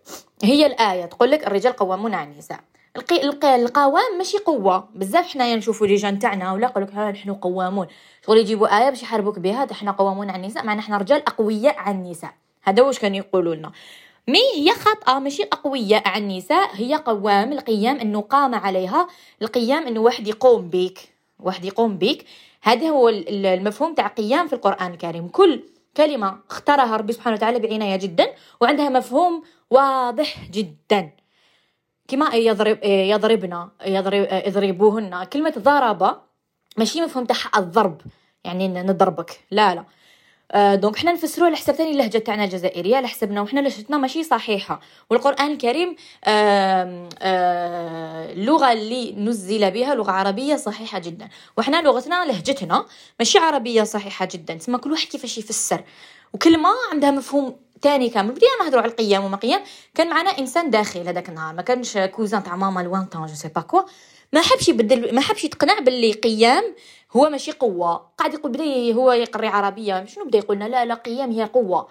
هي 0.43 0.65
الآية 0.65 1.05
تقول 1.05 1.31
لك 1.31 1.47
الرجال 1.47 1.73
قوامون 1.73 2.13
على 2.13 2.31
النساء. 2.31 2.59
القي... 2.95 3.55
القوام 3.55 4.17
ماشي 4.17 4.37
قوة. 4.37 4.89
بزاف 4.95 5.27
حنايا 5.27 5.55
نشوفوا 5.55 5.87
les 5.87 5.95
gens 5.95 6.19
تاعنا 6.19 6.53
ولا 6.53 6.67
يقول 6.67 6.83
لك 6.83 6.93
ها 6.93 7.11
نحن 7.11 7.33
قوامون. 7.33 7.87
شغل 8.25 8.37
يجيبوا 8.37 8.77
آية 8.77 8.89
باش 8.89 9.03
يحاربوك 9.03 9.39
بها 9.39 9.67
إحنا 9.71 9.91
قوامون 9.91 10.29
على 10.29 10.41
النساء 10.41 10.65
معنا 10.65 10.79
إحنا 10.79 10.97
رجال 10.97 11.23
أقوياء 11.27 11.77
على 11.77 11.95
النساء. 11.95 12.33
هذا 12.63 12.83
واش 12.83 12.99
كانوا 12.99 13.17
يقولوا 13.17 13.55
لنا 13.55 13.71
مي 14.27 14.39
هي 14.55 14.71
خطأ 14.73 15.19
ماشي 15.19 15.43
أقوياء 15.43 16.07
على 16.07 16.23
النساء 16.23 16.69
هي 16.75 16.95
قوام. 16.95 17.53
القيام 17.53 17.95
أنه 17.99 18.21
قام 18.21 18.55
عليها. 18.55 19.07
القيام 19.41 19.87
أنه 19.87 19.99
واحد 19.99 20.27
يقوم 20.27 20.69
بك 20.69 20.99
واحد 21.39 21.65
يقوم 21.65 21.97
بك 21.97 22.25
هذا 22.61 22.89
هو 22.89 23.09
المفهوم 23.09 23.93
تاع 23.93 24.07
قيام 24.07 24.47
في 24.47 24.53
القرآن 24.53 24.91
الكريم. 24.91 25.27
كل 25.27 25.63
كلمة 25.97 26.39
اختارها 26.49 26.97
ربي 26.97 27.13
سبحانه 27.13 27.35
وتعالى 27.35 27.59
بعناية 27.59 27.95
جدا 27.95 28.33
وعندها 28.61 28.89
مفهوم 28.89 29.43
واضح 29.69 30.49
جدا. 30.49 31.11
كما 32.07 32.35
يضرب 32.35 32.79
يضربنا 32.83 33.69
يضرب 33.85 34.27
يضربوهن. 34.47 35.23
كلمة 35.23 35.53
ضرب 35.57 36.21
ماشي 36.77 37.01
مفهوم 37.01 37.25
تاع 37.25 37.37
الضرب. 37.57 38.01
يعني 38.43 38.67
نضربك. 38.67 39.39
لا 39.51 39.75
لا. 39.75 39.85
آه، 40.51 40.75
donc 40.75 40.95
حنا 40.95 41.11
نفسروه 41.11 41.47
على 41.47 41.55
حساب 41.57 41.75
ثاني 41.75 41.91
اللهجة 41.91 42.17
تاعنا 42.17 42.43
الجزائرية 42.43 42.95
على 42.95 43.07
حسبنا 43.07 43.41
وحنا 43.41 43.59
لهجتنا 43.59 43.97
ماشي 43.97 44.23
صحيحة. 44.23 44.79
والقرآن 45.09 45.51
الكريم 45.51 45.95
اللغة 48.31 48.71
اللي 48.71 49.11
نزل 49.11 49.71
بها 49.71 49.95
لغة 49.95 50.11
عربية 50.11 50.55
صحيحة 50.55 50.99
جدا. 50.99 51.29
وحنا 51.57 51.81
لغتنا 51.81 52.25
لهجتنا 52.25 52.85
ماشي 53.19 53.37
عربية 53.37 53.83
صحيحة 53.83 54.27
جدا. 54.31 54.53
تسمى 54.53 54.77
كل 54.77 54.91
واحد 54.91 55.07
كيفاش 55.07 55.37
يفسر. 55.37 55.83
وكلمة 56.33 56.69
عندها 56.91 57.11
مفهوم 57.11 57.55
تاني 57.81 58.09
كامل. 58.09 58.31
بدينا 58.31 58.51
نهضروا 58.63 58.81
على 58.81 58.91
القيام 58.91 59.25
وما 59.25 59.37
قيام 59.37 59.61
كان 59.95 60.09
معنا 60.09 60.29
إنسان 60.29 60.69
داخل 60.69 61.07
هذاك 61.07 61.29
النهار. 61.29 61.53
ما 61.55 61.61
كانش 61.61 61.97
cousin 61.97 62.43
تاع 62.43 62.55
ماما 62.55 62.81
lointain 62.81 63.25
je 63.25 63.35
sais 63.35 63.47
pas 63.47 63.61
quoi 63.61 63.81
ما 64.35 64.41
حبش 64.41 64.69
يبدل 64.69 65.15
ما 65.15 65.21
حبش 65.21 65.43
يتقنع 65.43 65.79
باللي 65.79 66.11
قيام 66.11 66.75
هو 67.11 67.29
ماشي 67.29 67.51
قوة. 67.51 68.11
قاعد 68.17 68.33
يقول 68.33 68.51
بدا 68.51 68.93
هو 68.93 69.11
يقري 69.11 69.47
عربية. 69.47 70.05
شنو 70.05 70.25
بدا 70.25 70.37
يقولنا 70.37 70.65
لا 70.65 70.85
لا 70.85 70.93
قيام 70.93 71.31
هي 71.31 71.43
قوة. 71.43 71.87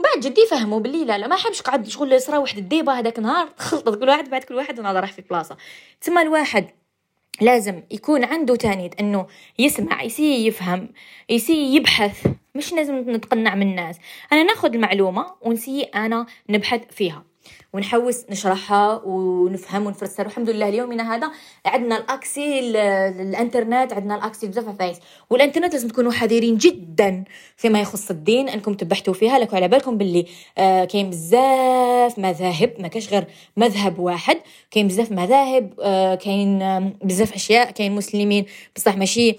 بعد 0.00 0.20
جدي 0.20 0.46
فهموا 0.50 0.80
باللي 0.80 1.04
لا 1.04 1.18
لا 1.18 1.26
ما 1.26 1.36
حبش 1.36 1.62
قعد 1.62 1.88
شغل 1.88 2.20
صرا 2.20 2.38
واحد 2.38 2.58
الديبة 2.58 2.92
هذاك 2.92 3.18
النهار 3.18 3.48
تخلطت 3.48 3.98
كل 3.98 4.08
واحد 4.08 4.30
بعد 4.30 4.44
كل 4.44 4.54
واحد 4.54 4.80
ناض 4.80 4.96
راح 4.96 5.12
في 5.12 5.22
بلاصه 5.22 5.56
تسمى 6.00 6.22
الواحد 6.22 6.66
لازم 7.40 7.82
يكون 7.90 8.24
عنده 8.24 8.56
تاني 8.56 8.90
إنه 9.00 9.26
يسمع 9.58 10.02
يسي 10.02 10.46
يفهم 10.46 10.88
يسي 11.28 11.74
يبحث. 11.74 12.26
مش 12.54 12.72
لازم 12.72 13.10
نتقنع 13.10 13.54
من 13.54 13.70
الناس. 13.70 13.96
أنا 14.32 14.42
ناخذ 14.42 14.74
المعلومة 14.74 15.26
ونسي 15.42 15.82
أنا 15.82 16.26
نبحث 16.48 16.80
فيها. 16.90 17.31
ونحوس 17.72 18.24
نشرحها 18.30 19.02
ونفهم 19.04 19.86
ونفسر. 19.86 20.24
والحمد 20.24 20.50
لله 20.50 20.68
اليومنا 20.68 21.14
هذا 21.14 21.30
عندنا 21.66 21.96
ال 21.96 22.06
accès 22.06 22.58
الإنترنت 23.20 23.92
عندنا 23.92 24.14
ال 24.14 24.19
accès 24.19 24.46
بزاف 24.46 24.68
عفايس 24.68 24.96
والإنترنت 25.30 25.72
لازم 25.72 25.88
تكونوا 25.88 26.12
حذرين 26.12 26.56
جدا 26.56 27.24
فيما 27.56 27.80
يخص 27.80 28.10
الدين 28.10 28.48
أنكم 28.48 28.74
تبحثوا 28.74 29.14
فيها. 29.14 29.38
لكم 29.38 29.56
على 29.56 29.68
بالكم 29.68 29.98
باللي 29.98 30.26
آه 30.58 30.84
كاين 30.84 31.10
بزاف 31.10 32.18
مذاهب 32.18 32.74
ما 32.78 32.88
كاش 32.88 33.08
غير 33.08 33.26
مذهب 33.56 33.98
واحد. 33.98 34.38
كاين 34.70 34.88
بزاف 34.88 35.12
مذاهب 35.12 35.74
آه 35.80 36.14
كاين 36.14 36.58
بزاف 37.04 37.34
أشياء. 37.34 37.70
كاين 37.70 37.92
مسلمين 37.94 38.46
بصح 38.76 38.96
ماشي 38.96 39.36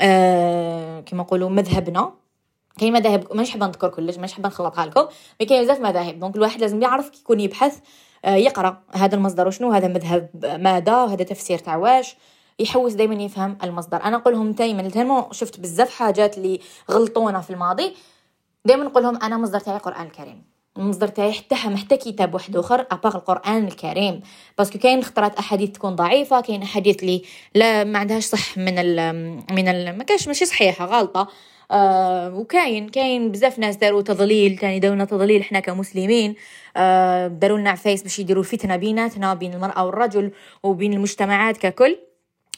آه 0.00 1.00
كما 1.00 1.22
نقولوا 1.22 1.50
مذهبنا. 1.50 2.25
كاين 2.78 2.92
مذاهب 2.92 3.26
مانيش 3.34 3.50
حابة 3.50 3.66
نذكر 3.66 3.88
كلش 3.88 4.16
مانيش 4.16 4.32
حابة 4.32 4.48
نخلطها 4.48 4.86
لكم 4.86 5.06
mais 5.40 5.46
كاين 5.46 5.62
بزاف 5.62 5.80
مذاهب 5.80 6.18
donc 6.18 6.36
الواحد 6.36 6.60
لازم 6.60 6.82
يعرف 6.82 7.08
كي 7.08 7.18
يكون 7.20 7.40
يبحث 7.40 7.78
آه، 8.24 8.34
يقرأ 8.34 8.82
هذا 8.92 9.14
المصدر 9.14 9.48
وشنو 9.48 9.72
هذا 9.72 9.88
مذهب 9.88 10.28
ماذا 10.60 11.02
وهذا 11.02 11.24
تفسير 11.24 11.58
تاع 11.58 11.76
واش 11.76 12.16
يحوس 12.58 12.92
دائما 12.92 13.14
يفهم 13.14 13.58
المصدر. 13.64 14.02
أنا 14.04 14.16
نقول 14.16 14.32
لهم 14.34 14.52
دائما 14.52 14.88
تما 14.88 15.28
شفت 15.32 15.60
بزاف 15.60 15.94
حاجات 15.94 16.38
اللي 16.38 16.60
غلطونا 16.90 17.40
في 17.40 17.50
الماضي 17.50 17.94
دائما 18.64 18.84
نقول 18.84 19.02
لهم 19.02 19.22
أنا 19.22 19.36
مصدر 19.36 19.60
تاعي 19.60 19.76
القران 19.76 20.06
الكريم. 20.06 20.42
المصدر 20.78 21.08
تاعي 21.08 21.32
حتى 21.32 21.54
حتى 21.54 21.96
كتاب 21.96 22.34
واحد 22.34 22.56
آخر 22.56 22.86
اباغ 22.90 23.16
القرآن 23.16 23.66
الكريم. 23.66 24.20
parce 24.58 24.70
que 24.70 24.78
كاين 24.78 25.04
خطرات 25.04 25.38
أحاديث 25.38 25.70
تكون 25.70 25.96
ضعيفة 25.96 26.40
كاين 26.40 26.62
أحاديث 26.62 27.02
اللي 27.02 27.22
لا 27.54 27.84
ما 27.84 27.98
عندهاش 27.98 28.24
صح 28.24 28.58
من 28.58 28.78
ال 28.78 29.14
من 29.50 29.68
ال 29.68 29.98
ما 29.98 30.04
كاش 30.04 30.28
ماشي 30.28 30.44
صحيحة 30.44 30.86
غلطه 30.86 31.28
آه 31.70 32.34
وكاين 32.34 32.88
كاين 32.88 33.32
بزاف 33.32 33.58
ناس 33.58 33.76
داروا 33.76 34.02
تضليل 34.02 34.58
تاني 34.58 34.78
دارونا 34.78 35.04
تضليل 35.04 35.40
إحنا 35.40 35.60
كمسلمين. 35.60 36.34
آه 36.76 37.26
داروا 37.28 37.58
لنا 37.58 37.70
عفايس 37.70 38.02
باش 38.02 38.18
يديروا 38.18 38.42
فتنة 38.42 38.76
بيناتنا 38.76 39.34
بين 39.34 39.54
المرأة 39.54 39.86
والرجل 39.86 40.30
وبين 40.62 40.92
المجتمعات 40.92 41.56
ككل 41.56 41.98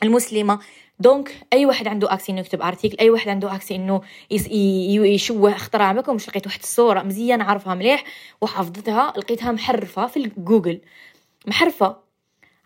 المسلمة. 0.03 0.59
دونك 1.01 1.33
أي 1.53 1.67
واحد 1.67 1.89
عنده 1.89 2.13
اكسي 2.13 2.33
إنه 2.33 2.41
يكتب 2.41 2.63
ارتيكل 2.63 2.97
أي 3.01 3.11
واحد 3.11 3.29
عنده 3.29 3.55
اكسي 3.55 3.75
إنه 3.77 4.01
يشوه 4.31 5.53
اختراع 5.57 5.93
بكم. 5.93 6.15
مش 6.15 6.29
لقيت 6.29 6.47
واحد 6.47 6.61
الصورة 6.63 7.03
مزيان 7.03 7.41
عارفها 7.41 7.75
مليح 7.75 8.05
وحفظتها 8.41 9.13
لقيتها 9.17 9.53
محرفة 9.53 10.07
في 10.07 10.31
جوجل. 10.39 10.81
محرفة. 11.47 12.08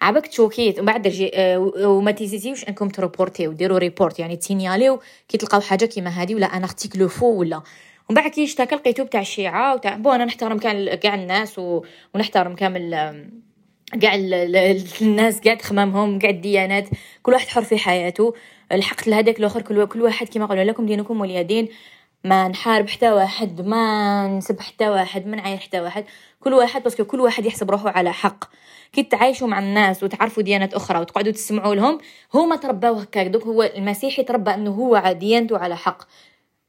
عبك 0.03 0.27
تشوكيت 0.27 0.79
ومن 0.79 0.87
بعد 0.87 1.31
آه، 1.35 1.73
وما 1.89 2.11
تيزيزيوش 2.11 2.69
أنكم 2.69 2.89
تروبورتيو 2.89 3.53
ديروا 3.53 3.79
ريبورت 3.79 4.19
يعني 4.19 4.37
تسينياليو 4.37 5.01
كي 5.29 5.39
تلقاو 5.39 5.61
حاجة 5.61 5.85
كيما 5.85 6.11
هذه 6.11 6.35
ولا 6.35 6.47
أنا 6.47 6.65
article 6.65 7.09
faux 7.09 7.27
ولا. 7.27 7.57
ومن 8.09 8.17
بعد 8.17 8.31
كي 8.31 8.45
اشتكى 8.45 8.75
لقيتو 8.75 9.05
بتاع 9.05 9.21
الشيعة 9.21 9.75
وتاع 9.75 9.97
bon 9.97 10.15
أنا 10.15 10.25
نحترم 10.25 10.59
كاع 10.59 10.95
كاع 10.95 11.15
الناس 11.15 11.59
و... 11.59 11.85
ونحترم 12.15 12.55
كامل 12.55 12.91
كاع 14.01 14.15
الناس 15.03 15.41
كاع 15.41 15.55
تخمامهم 15.55 16.19
كاع 16.19 16.31
الديانات 16.31 16.89
كل 17.23 17.33
واحد 17.33 17.49
حر 17.49 17.63
في 17.63 17.79
حياته. 17.79 18.35
الحق 18.73 19.09
لهذاك 19.09 19.39
الآخر 19.39 19.63
كل, 19.63 19.87
كل 19.87 20.03
واحد 20.03 20.29
كما 20.29 20.47
قالوا 20.47 20.65
لكم 20.65 20.87
دينكم 20.87 21.21
ولي 21.21 21.43
دين 21.45 21.69
ما 22.25 22.49
نحارب 22.49 22.89
حتى 22.89 23.11
واحد 23.13 23.61
ما 23.61 24.29
نسب 24.29 24.61
حتى 24.61 24.89
واحد 24.89 25.27
ما 25.27 25.37
نعاير 25.37 25.59
حتى 25.59 25.81
واحد. 25.81 26.05
كل 26.41 26.55
واحد 26.55 26.83
parce 26.83 26.96
que 26.96 27.05
كل 27.05 27.21
واحد 27.21 27.47
يحسب 27.47 27.71
روحه 27.71 27.91
على 27.91 28.13
حق. 28.13 28.45
كي 28.93 29.03
تعايشوا 29.03 29.49
مع 29.49 29.59
الناس 29.59 30.03
وتعرفوا 30.03 30.43
ديانات 30.43 30.75
أخرى 30.75 30.99
وتقعدوا 31.01 31.33
تسمعوا 31.33 31.75
لهم 31.75 31.99
هما 32.35 32.57
ترباو 32.57 32.95
هكاك. 32.95 33.27
دوك 33.27 33.43
هو 33.43 33.63
المسيحي 33.63 34.23
تربى 34.23 34.55
أنه 34.55 34.71
هو 34.71 35.13
ديانته 35.13 35.59
على 35.59 35.77
حق. 35.77 36.03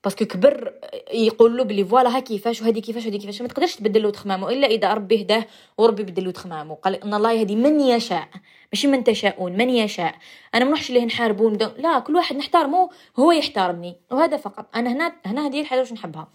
parce 0.04 0.17
que 0.18 0.26
كبر 0.26 0.74
يقول 1.14 1.58
له 1.58 1.64
بلي 1.64 1.86
voilà 1.86 2.18
ها 2.18 2.20
كيفاش 2.20 2.62
وهذه 2.62 2.80
كيفاش 2.80 3.06
وهذه 3.06 3.18
كيفاش. 3.18 3.42
ما 3.42 3.48
تقدرش 3.48 3.76
تبدل 3.76 4.04
له 4.04 4.10
تخمامه 4.10 4.50
إلا 4.50 4.68
إذا 4.68 4.94
ربي 4.94 5.22
هداه 5.22 5.46
وربي 5.78 6.02
يبدل 6.02 6.26
له 6.26 6.32
تخمامه 6.32 6.76
قال 6.76 7.04
إن 7.04 7.14
الله 7.14 7.32
يهدي 7.32 7.56
من 7.56 7.80
يشاء. 7.80 8.28
ماشي 8.74 8.88
من 8.88 9.04
تشاءون 9.04 9.58
من 9.58 9.70
يشاء. 9.70 10.16
أنا 10.56 10.66
منحش 10.66 10.92
ليه 10.92 11.06
نحاربون. 11.06 11.58
لا 11.78 12.00
كل 12.00 12.16
واحد 12.16 12.36
نحترمه 12.36 12.90
هو 13.20 13.32
يحترمني 13.32 13.96
وهذا 14.12 14.38
فقط. 14.38 14.66
أنا 14.76 14.92
هنا 14.92 15.14
هنا 15.26 15.48
هذه 15.48 15.62
الحاجة 15.62 15.80
واش 15.80 15.94
نحبها. 15.94 16.28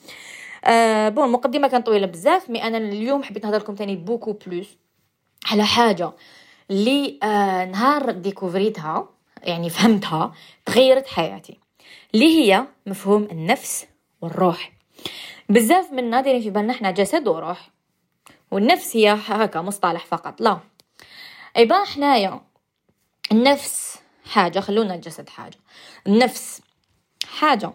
آه 0.65 1.09
bon 1.09 1.25
المقدمه 1.25 1.69
كانت 1.69 1.87
طويلة 1.87 2.07
بزاف 2.07 2.51
mais 2.51 2.63
أنا 2.63 2.79
اليوم 2.79 3.23
حبيت 3.23 3.45
نهضر 3.45 3.59
لكم 3.59 3.75
تاني 3.75 3.97
beaucoup 3.97 4.33
plus. 4.33 4.79
على 5.47 5.67
حاجة. 5.67 6.13
اللي 6.71 7.19
آه 7.23 7.65
نهار 7.65 8.11
ديكوفريتها 8.11 9.09
يعني 9.43 9.71
فهمتها 9.71 10.35
تغيرت 10.67 11.07
حياتي. 11.07 11.59
اللي 12.15 12.27
هي 12.27 12.67
مفهوم 12.87 13.23
النفس 13.25 13.87
والروح. 14.21 14.73
بزاف 15.49 15.93
من 15.93 16.11
نادرين 16.11 16.41
في 16.41 16.51
بالنا 16.51 16.73
إحنا 16.73 16.91
جسد 16.91 17.29
وروح. 17.29 17.71
والنفس 18.51 18.97
هي 18.97 19.19
هكا 19.27 19.61
مصطلح 19.61 20.07
فقط 20.07 20.41
لا. 20.41 20.59
إيبا 21.57 21.85
حنايا 21.85 22.41
النفس 23.33 23.99
حاجة 24.25 24.61
خلونا 24.61 24.95
الجسد 24.95 25.29
حاجة. 25.29 25.59
النفس 26.07 26.61
حاجة 27.39 27.73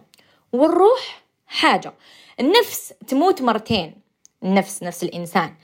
والروح 0.52 1.22
حاجة. 1.46 1.94
النفس 2.40 2.94
تموت 3.08 3.42
مرتين. 3.42 4.03
النفس 4.44 4.82
نفس 4.82 5.02
الإنسان. 5.02 5.54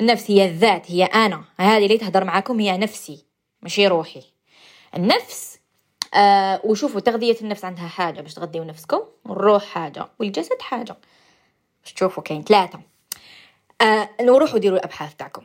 النفس 0.00 0.30
هي 0.30 0.44
الذات 0.44 0.90
هي 0.90 1.04
أنا. 1.04 1.44
هذه 1.58 1.84
اللي 1.84 1.98
تهدر 1.98 2.24
معاكم 2.24 2.60
هي 2.60 2.76
نفسي 2.76 3.24
ماشي 3.62 3.86
روحي. 3.86 4.22
النفس 4.96 5.58
آه 6.14 6.60
وشوفوا 6.64 7.00
تغذية 7.00 7.36
النفس 7.40 7.64
عندها 7.64 7.88
حاجة. 7.88 8.20
باش 8.20 8.34
تغذيو 8.34 8.64
نفسكم 8.64 9.00
والروح 9.24 9.64
حاجة 9.64 10.08
والجسد 10.18 10.62
حاجة. 10.62 10.96
باش 11.82 11.92
تشوفوا 11.92 12.22
كاين 12.22 12.42
ثلاثة. 12.42 12.80
آه 13.80 14.08
نروحوا 14.20 14.58
ديروا 14.58 14.78
الأبحاث 14.78 15.14
تاعكم. 15.14 15.42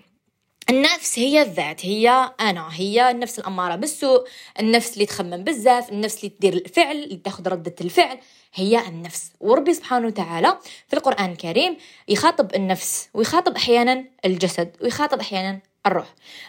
النفس 0.70 1.20
هي 1.20 1.42
الذات 1.42 1.86
هي 1.86 2.32
أنا. 2.40 2.70
هي 2.72 3.12
النفس 3.12 3.40
الأمارة 3.40 3.76
بالسوء 3.76 4.28
النفس 4.60 4.94
اللي 4.94 5.06
تخمم 5.06 5.44
بزاف 5.44 5.92
النفس 5.92 6.18
اللي 6.18 6.30
تدير 6.30 6.54
الفعل 6.54 6.96
اللي 6.96 7.16
تاخذ 7.16 7.50
ردة 7.50 7.76
الفعل. 7.82 8.20
هي 8.56 8.88
النفس. 8.88 9.32
وربي 9.40 9.74
سبحانه 9.74 10.08
وتعالى 10.08 10.58
في 10.88 10.96
القرآن 10.96 11.32
الكريم 11.32 11.78
يخاطب 12.08 12.56
النفس 12.56 13.10
ويخاطب 13.14 13.56
أحيانا 13.56 14.06
الجسد 14.26 14.76
ويخاطب 14.82 15.20
أحيانا 15.20 15.60
الروح 15.86 16.08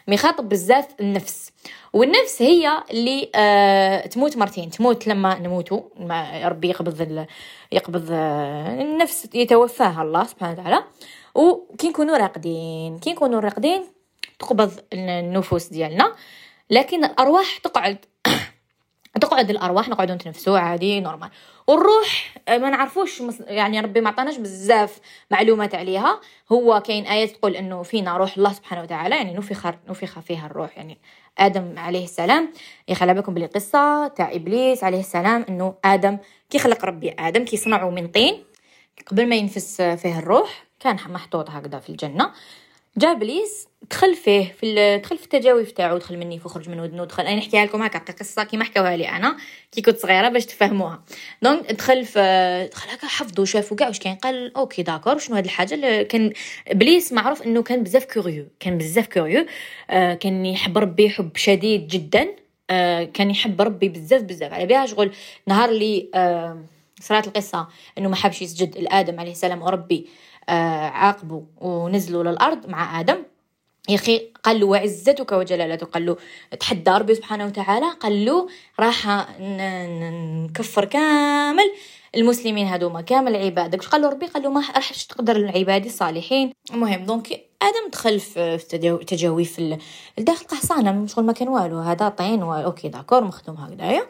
ما 0.08 0.14
يخاطب 0.14 0.48
بزاف 0.48 0.86
النفس. 1.00 1.52
والنفس 1.92 2.42
هي 2.42 2.82
اللي 2.90 3.30
آه 3.34 4.06
تموت 4.06 4.36
مرتين 4.36 4.70
تموت 4.70 5.06
لما 5.06 5.38
نموتوا 5.38 5.80
ربي 6.48 6.68
يقبض 6.68 7.26
يقبض 7.72 8.08
آه 8.10 8.82
النفس 8.82 9.28
يتوفاها 9.34 10.02
الله 10.02 10.24
سبحانه 10.24 10.52
وتعالى. 10.52 10.84
وكي 11.34 11.88
نكونوا 11.88 12.16
راقدين 12.16 12.98
كي 12.98 13.12
نكونوا 13.12 13.40
راقدين 13.40 13.84
تقبض 14.38 14.72
النفوس 14.92 15.66
ديالنا 15.66 16.14
لكن 16.70 17.04
الأرواح 17.04 17.58
تقعد. 17.58 18.04
تقعد 19.20 19.50
الأرواح 19.50 19.88
نقعدوا 19.88 20.14
نتنفسوا 20.14 20.58
عادي 20.58 21.00
normal 21.00 21.30
والروح 21.66 22.34
آه، 22.48 22.58
ما 22.58 22.70
نعرفوش 22.70 23.22
يعني 23.46 23.80
ربي 23.80 24.00
ما 24.00 24.08
عطاناش 24.08 24.36
بزاف 24.36 25.00
معلومات 25.30 25.74
عليها. 25.74 26.20
هو 26.52 26.82
كاين 26.86 27.06
آيات 27.06 27.30
تقول 27.30 27.56
إنه 27.56 27.82
فينا 27.82 28.16
روح 28.16 28.36
الله 28.36 28.52
سبحانه 28.52 28.82
وتعالى 28.82 29.16
يعني 29.16 29.34
نفخ 29.34 29.66
نفخ 29.88 30.18
فيها 30.20 30.46
الروح. 30.46 30.76
يعني 30.76 30.98
آدم 31.38 31.78
عليه 31.78 32.04
السلام 32.04 32.52
على 32.88 33.14
بالكم 33.14 33.34
بلي 33.34 33.46
قصه 33.46 34.08
تاع 34.08 34.34
إبليس 34.34 34.84
عليه 34.84 35.00
السلام 35.00 35.46
إنه 35.48 35.74
آدم 35.84 36.18
كي 36.50 36.58
خلق 36.58 36.84
ربي 36.84 37.14
آدم 37.18 37.44
كي 37.44 37.56
صنعوا 37.56 37.90
من 37.90 38.08
طين 38.08 38.44
قبل 39.10 39.28
ما 39.28 39.36
ينفخ 39.36 39.82
فيه 39.82 40.18
الروح 40.18 40.64
كان 40.80 40.96
محطوط 41.08 41.50
هكذا 41.50 41.78
في 41.78 41.90
الجنة. 41.90 42.32
جا 42.98 43.12
ابليس 43.12 43.68
دخل 43.90 44.14
فيه 44.14 44.54
في 44.60 44.98
دخل 45.02 45.18
في 45.18 45.24
التجاويف 45.24 45.72
تاعو 45.72 45.98
دخل 45.98 46.18
مني 46.18 46.40
وخرج 46.44 46.68
من 46.68 46.80
ودنو 46.80 47.04
دخل 47.04 47.22
أنا 47.26 47.36
نحكيها 47.36 47.64
لكم 47.64 47.82
هكا 47.82 48.12
قصة 48.12 48.44
كيما 48.44 48.64
حكاوها 48.64 48.96
لي 48.96 49.08
أنا 49.08 49.36
كي 49.72 49.82
كنت 49.82 49.98
صغيرة 49.98 50.28
باش 50.28 50.46
تفهموها. 50.46 51.02
donc 51.42 51.72
دخل 51.72 52.04
في 52.04 52.68
دخل 52.72 52.90
هكا 52.90 53.06
حفظوا 53.06 53.44
شافوا 53.44 53.76
كاع 53.76 53.88
واش 53.88 53.98
كاين 53.98 54.14
قال 54.16 54.56
OK 54.56 54.82
d'accord 54.82 55.18
شنو 55.18 55.36
هاد 55.36 55.44
الحاجة 55.44 55.74
اللي 55.74 56.04
كان 56.04 56.32
إبليس 56.68 57.12
معروف 57.12 57.42
إنه 57.42 57.62
كان 57.62 57.82
بزاف 57.82 58.04
curieux 58.04 58.46
كان 58.60 58.78
بزاف 58.78 59.06
curieux 59.06 59.46
آه 59.90 60.14
كان 60.14 60.46
يحب 60.46 60.78
ربي 60.78 61.10
حب 61.10 61.36
شديد 61.36 61.88
جدا 61.88 62.28
آه 62.70 63.04
كان 63.04 63.30
يحب 63.30 63.62
ربي 63.62 63.88
بزاف 63.88 64.22
بزاف. 64.22 64.52
على 64.52 64.66
بها 64.66 64.86
شغل 64.86 65.10
نهار 65.46 65.68
اللي 65.68 66.08
آه 66.14 66.58
صارت 67.00 67.26
القصة 67.26 67.68
إنه 67.98 68.08
ما 68.08 68.16
حبش 68.16 68.42
يسجد 68.42 68.78
لادم 68.78 69.20
عليه 69.20 69.32
السلام 69.32 69.62
وربي 69.62 70.08
آه 70.48 70.88
عاقبوا 70.88 71.42
ونزلوا 71.60 72.22
للأرض 72.22 72.66
مع 72.66 73.00
آدم. 73.00 73.22
يا 73.88 73.94
أخي 73.94 74.32
قال 74.44 74.60
له 74.60 74.66
وعزتك 74.66 75.32
وجلالتك 75.32 75.88
قال 75.88 76.06
له 76.06 76.16
تحدى 76.60 76.90
ربي 76.90 77.14
سبحانه 77.14 77.46
وتعالى 77.46 77.86
قال 78.00 78.24
له 78.24 78.48
راح 78.80 79.26
نكفر 79.40 80.84
كامل 80.84 81.72
المسلمين 82.16 82.66
هذوما 82.66 83.00
كامل 83.00 83.36
عبادك 83.36 83.84
قال 83.84 84.02
له 84.02 84.08
ربي 84.08 84.26
قال 84.26 84.42
له 84.42 84.50
ما 84.50 84.60
راحش 84.60 85.06
تقدر 85.06 85.36
العباد 85.36 85.84
الصالحين. 85.84 86.52
المهم 86.70 87.04
donc 87.04 87.32
آدم 87.62 87.90
دخل 87.92 88.20
في 88.20 88.58
تجاوي 89.06 89.44
في 89.44 89.78
الداخل 90.18 90.46
قحصانة 90.46 91.06
شغل 91.06 91.24
ما 91.24 91.32
كان 91.32 91.48
والو 91.48 91.78
هذا 91.78 92.08
طين 92.08 92.42
OK 92.42 92.88
d'accord 92.88 93.24
مخدوم 93.24 93.56
هكذايا 93.56 94.06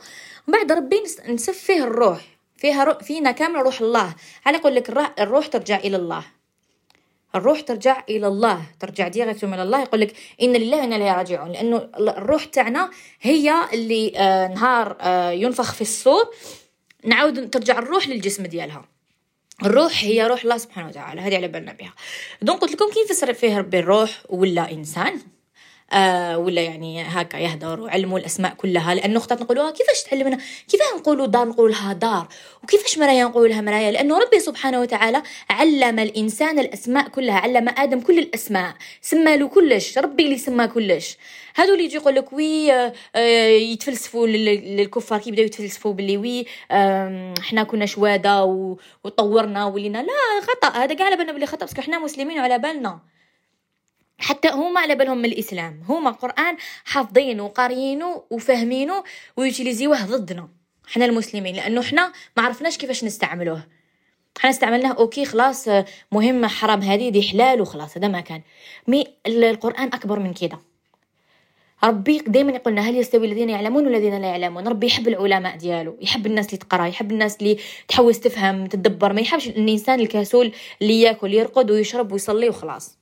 ومن 0.48 0.58
بعد 0.58 0.72
ربي 0.72 1.02
نفخ 1.28 1.58
فيه 1.58 1.84
الروح. 1.84 2.35
فيها 2.56 2.84
رو... 2.84 2.94
فينا 2.94 3.30
كامل 3.30 3.60
روح 3.60 3.80
الله. 3.80 4.14
على 4.46 4.58
يقول 4.58 4.74
لك 4.74 4.90
الروح 5.18 5.46
ترجع 5.46 5.76
إلى 5.76 5.96
الله. 5.96 6.24
الروح 7.34 7.60
ترجع 7.60 8.04
إلى 8.08 8.26
الله. 8.26 8.62
ترجع 8.80 9.08
directement 9.08 9.54
إلى 9.54 9.62
الله. 9.62 9.82
يقول 9.82 10.00
لك 10.00 10.16
إن 10.42 10.52
لله 10.52 10.76
وإنا 10.76 10.96
إليه 10.96 11.12
راجعون. 11.12 11.52
لأنه 11.52 11.88
الروح 11.98 12.44
تاعنا 12.44 12.90
هي 13.20 13.54
اللي 13.72 14.12
آه 14.16 14.48
نهار 14.48 14.96
آه 15.00 15.30
ينفخ 15.30 15.74
في 15.74 15.80
الصور 15.80 16.34
نعاود 17.04 17.50
ترجع 17.50 17.78
الروح 17.78 18.08
للجسم 18.08 18.46
ديالها. 18.46 18.84
الروح 19.64 20.04
هي 20.04 20.26
روح 20.26 20.42
الله 20.42 20.58
سبحانه 20.58 20.88
وتعالى. 20.88 21.20
هذه 21.20 21.36
على 21.36 21.48
بالنا 21.48 21.72
بها. 21.72 21.94
دونك 22.42 22.60
قلت 22.60 22.72
لكم 22.72 22.90
كيف 22.90 23.10
يفسر 23.10 23.34
فيه 23.34 23.58
ربي 23.58 23.78
الروح 23.78 24.22
ولا 24.28 24.70
إنسان؟ 24.72 25.20
آه 25.92 26.38
ولا 26.38 26.62
يعني 26.62 27.02
هكا 27.02 27.36
يهدر 27.36 27.80
وعلموا 27.80 28.18
الأسماء 28.18 28.54
كلها 28.54 28.94
لأنه 28.94 29.18
اختات 29.18 29.42
نقولوها 29.42 29.70
كيفاش 29.70 30.02
تعلمنا؟ 30.02 30.38
كيفاش 30.68 30.86
نقولوا 30.96 31.26
دار؟ 31.26 31.48
نقولها 31.48 31.92
دار. 31.92 32.28
وكيفاش 32.62 32.98
مرايا 32.98 33.24
نقولها 33.24 33.60
مرايا؟ 33.60 33.90
لأنه 33.90 34.18
ربي 34.18 34.40
سبحانه 34.40 34.80
وتعالى 34.80 35.22
علم 35.50 35.98
الإنسان 35.98 36.58
الأسماء 36.58 37.08
كلها 37.08 37.38
علم 37.38 37.68
آدم 37.68 38.00
كل 38.00 38.18
الأسماء 38.18 38.74
سمى 39.02 39.36
له 39.36 39.48
كلش 39.48 39.98
ربي 39.98 40.24
اللي 40.24 40.38
سمى 40.38 40.68
كلش. 40.68 41.16
هادو 41.56 41.72
اللي 41.72 41.84
يجي 41.84 41.96
يقول 41.96 42.14
لك 42.14 42.32
oui 42.32 42.72
آه, 42.72 42.92
آه، 43.16 43.46
يتفلسفوا 43.48 44.26
للكفار 44.26 45.18
كي 45.18 45.30
بداو 45.30 45.44
يتفلسفوا 45.44 45.92
باللي 45.92 46.16
oui؟ 46.16 46.46
آه 46.70 47.34
حنا 47.42 47.62
كنا 47.62 47.86
شوادة 47.86 48.44
وطورنا 49.04 49.64
ولينا. 49.64 49.98
لا 49.98 50.12
خطأ 50.42 50.78
هذا 50.78 50.94
كاع 50.94 51.06
على 51.06 51.16
بالنا 51.16 51.32
بلي 51.32 51.46
خطأ 51.46 51.66
parce 51.66 51.76
que 51.76 51.82
حنا 51.82 51.98
مسلمين 51.98 52.38
وعلى 52.40 52.58
بالنا. 52.58 53.00
حتى 54.18 54.48
هما 54.48 54.80
على 54.80 54.94
بالهم 54.94 55.18
من 55.18 55.24
الإسلام. 55.24 55.82
هما 55.88 56.10
قران 56.10 56.56
حافظينه 56.84 57.44
وقاريينه 57.44 58.22
وفاهمينه 58.30 59.04
ويوتيليزيوه 59.36 60.04
ضدنا 60.04 60.48
إحنا 60.88 61.04
المسلمين. 61.04 61.54
لأنه 61.56 61.80
إحنا 61.80 62.12
ما 62.36 62.42
عرفناش 62.42 62.78
كيفاش 62.78 63.04
نستعملوه. 63.04 63.62
إحنا 64.38 64.50
استعملناه 64.50 64.92
OK 64.92 65.24
خلاص 65.24 65.68
مهمة 66.12 66.48
حرام 66.48 66.82
هذه 66.82 67.08
دي 67.08 67.22
حلال 67.22 67.60
وخلاص 67.60 67.96
هذا 67.96 68.08
ما 68.08 68.20
كان. 68.20 68.42
mais 68.88 69.06
القرآن 69.26 69.86
أكبر 69.86 70.18
من 70.18 70.32
كده. 70.34 70.58
ربي 71.84 72.18
دائما 72.18 72.52
يقولنا 72.52 72.80
هل 72.80 72.96
يستوي 72.96 73.26
الذين 73.26 73.50
يعلمون 73.50 73.86
والذين 73.86 74.20
لا 74.20 74.28
يعلمون؟ 74.28 74.68
ربي 74.68 74.86
يحب 74.86 75.08
العلماء 75.08 75.56
ديالو 75.56 75.96
يحب 76.00 76.26
الناس 76.26 76.46
اللي 76.46 76.56
تقرأ 76.56 76.86
يحب 76.86 77.12
الناس 77.12 77.36
اللي 77.36 77.58
تحوس 77.88 78.20
تفهم 78.20 78.66
تدبر. 78.66 79.12
ما 79.12 79.20
يحبش 79.20 79.48
الإنسان 79.48 80.00
الكسول 80.00 80.52
اللي 80.82 81.00
ياكل 81.00 81.34
يرقد 81.34 81.70
ويشرب 81.70 82.12
ويصلي 82.12 82.48
وخلاص. 82.48 82.98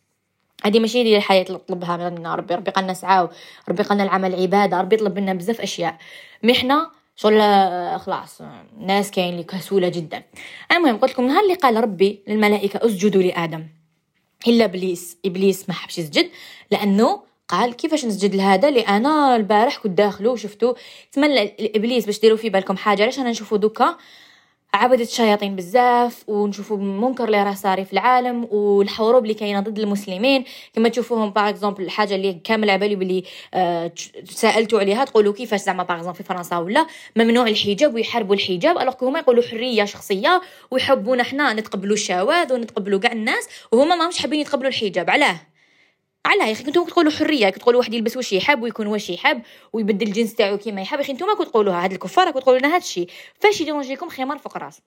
هذه 0.67 0.79
ماشي 0.79 1.03
هي 1.03 1.17
الحياة 1.17 1.43
اللي 1.43 1.59
تطلبها 1.59 1.97
منا 1.97 2.35
ربي 2.35 2.55
ربي 2.55 2.71
قالنا 2.71 2.95
سعاو 2.95 3.29
ربي 3.69 3.83
قالنا 3.83 4.05
العمل 4.05 4.35
عبادة 4.35 4.81
ربي 4.81 4.97
يطلب 4.97 5.19
منا 5.19 5.35
بزاف 5.35 5.61
أشياء. 5.61 5.99
محنا 6.43 6.91
شغل 7.17 7.41
خلاص 8.01 8.43
ناس 8.81 9.11
كاين 9.11 9.33
اللي 9.33 9.45
كسولة 9.45 9.89
جدا. 9.89 10.23
المهم 10.73 10.97
قلت 10.97 11.13
لكم 11.13 11.27
نهار 11.27 11.43
اللي 11.43 11.55
قال 11.55 11.83
ربي 11.83 12.23
للملائكة 12.29 12.87
اسجدوا 12.87 13.23
لآدم. 13.23 13.67
إلا 14.49 14.65
إبليس 14.65 15.19
إبليس 15.25 15.69
ما 15.69 15.75
حبش 15.75 15.99
يسجد 15.99 16.31
لأنه 16.71 17.23
قال 17.49 17.75
كيفاش 17.77 18.05
نسجد 18.05 18.35
لهذا؟ 18.35 18.69
اللي 18.69 18.81
أنا 18.81 19.37
البارح 19.37 19.77
كنت 19.77 19.99
داخلو 19.99 20.33
وشفتو. 20.33 20.75
تمنى 21.13 21.43
الابليس 21.43 22.07
باش 22.07 22.21
ديروا 22.21 22.37
في 22.37 22.51
بالكم 22.51 22.77
حاجة 22.77 23.03
علاش 23.03 23.19
أنا 23.19 23.31
نشوفو 23.31 23.57
دوكا؟ 23.57 23.97
عبدة 24.75 25.03
الشياطين 25.03 25.57
بزاف 25.57 26.25
ونشوفوا 26.29 26.77
منكر 26.77 27.25
اللي 27.25 27.43
راه 27.43 27.55
صاري 27.55 27.85
في 27.85 27.93
العالم 27.93 28.49
والحروب 28.51 29.23
اللي 29.23 29.35
كاينة 29.35 29.61
ضد 29.61 29.79
المسلمين. 29.79 30.45
كما 30.73 30.89
تشوفوهم 30.89 31.31
par 31.31 31.49
exemple 31.49 31.85
الحاجة 31.85 32.15
اللي 32.15 32.33
كامل 32.45 32.71
على 32.71 32.79
بالي 32.79 32.97
بلي 32.97 33.25
آه 33.55 33.93
سألتوا 34.25 34.81
عليها 34.81 35.05
تقولوا 35.05 35.33
كيفاش 35.33 35.61
زعما 35.61 35.83
par 35.83 35.97
exemple 35.97 36.17
في 36.17 36.25
فرنسا 36.25 36.57
ولا؟ 36.59 36.87
ممنوع 37.17 37.47
الحجاب 37.47 37.95
ويحاربوا 37.95 38.35
الحجاب 38.35 38.79
alors 38.79 38.95
هما 39.03 39.19
يقولوا 39.19 39.43
حرية 39.43 39.85
شخصية 39.85 40.41
ويحبونا 40.71 41.23
حنا 41.23 41.53
نتقبلوا 41.53 41.95
الشواذ 41.95 42.53
ونتقبلوا 42.53 43.01
كاع 43.01 43.13
الناس 43.13 43.49
وهما 43.73 43.95
ماهمش 43.95 44.19
حابين 44.19 44.41
يتقبلوا 44.41 44.69
الحجاب. 44.69 45.11
علاه. 45.11 45.54
علاه 46.25 46.47
يا 46.47 46.53
أخي 46.53 46.65
كنتو 46.65 46.85
تقولوا 46.85 47.13
حرية 47.13 47.49
تقولوا 47.49 47.81
واحد 47.81 47.95
يلبس 47.95 48.17
واش 48.17 48.33
يحب 48.33 48.63
ويكون 48.63 48.87
واش 48.87 49.11
يحب 49.11 49.43
ويبدل 49.73 50.07
الجنس 50.07 50.35
تاعو 50.35 50.59
كيما 50.59 50.83
يحب 50.83 51.01
أخي 51.01 51.13
نتوما 51.13 51.35
كتقولوها 51.35 51.85
هاد 51.85 51.93
الكفار 51.93 52.31
كتقولوا 52.31 52.59
لنا 52.59 52.75
هاد 52.75 52.81
الشيء 52.81 53.09
فاش 53.41 53.61
يديرونجيكم 53.61 54.09
خمار 54.09 54.39
فوق 54.39 54.59
راس 54.59 54.81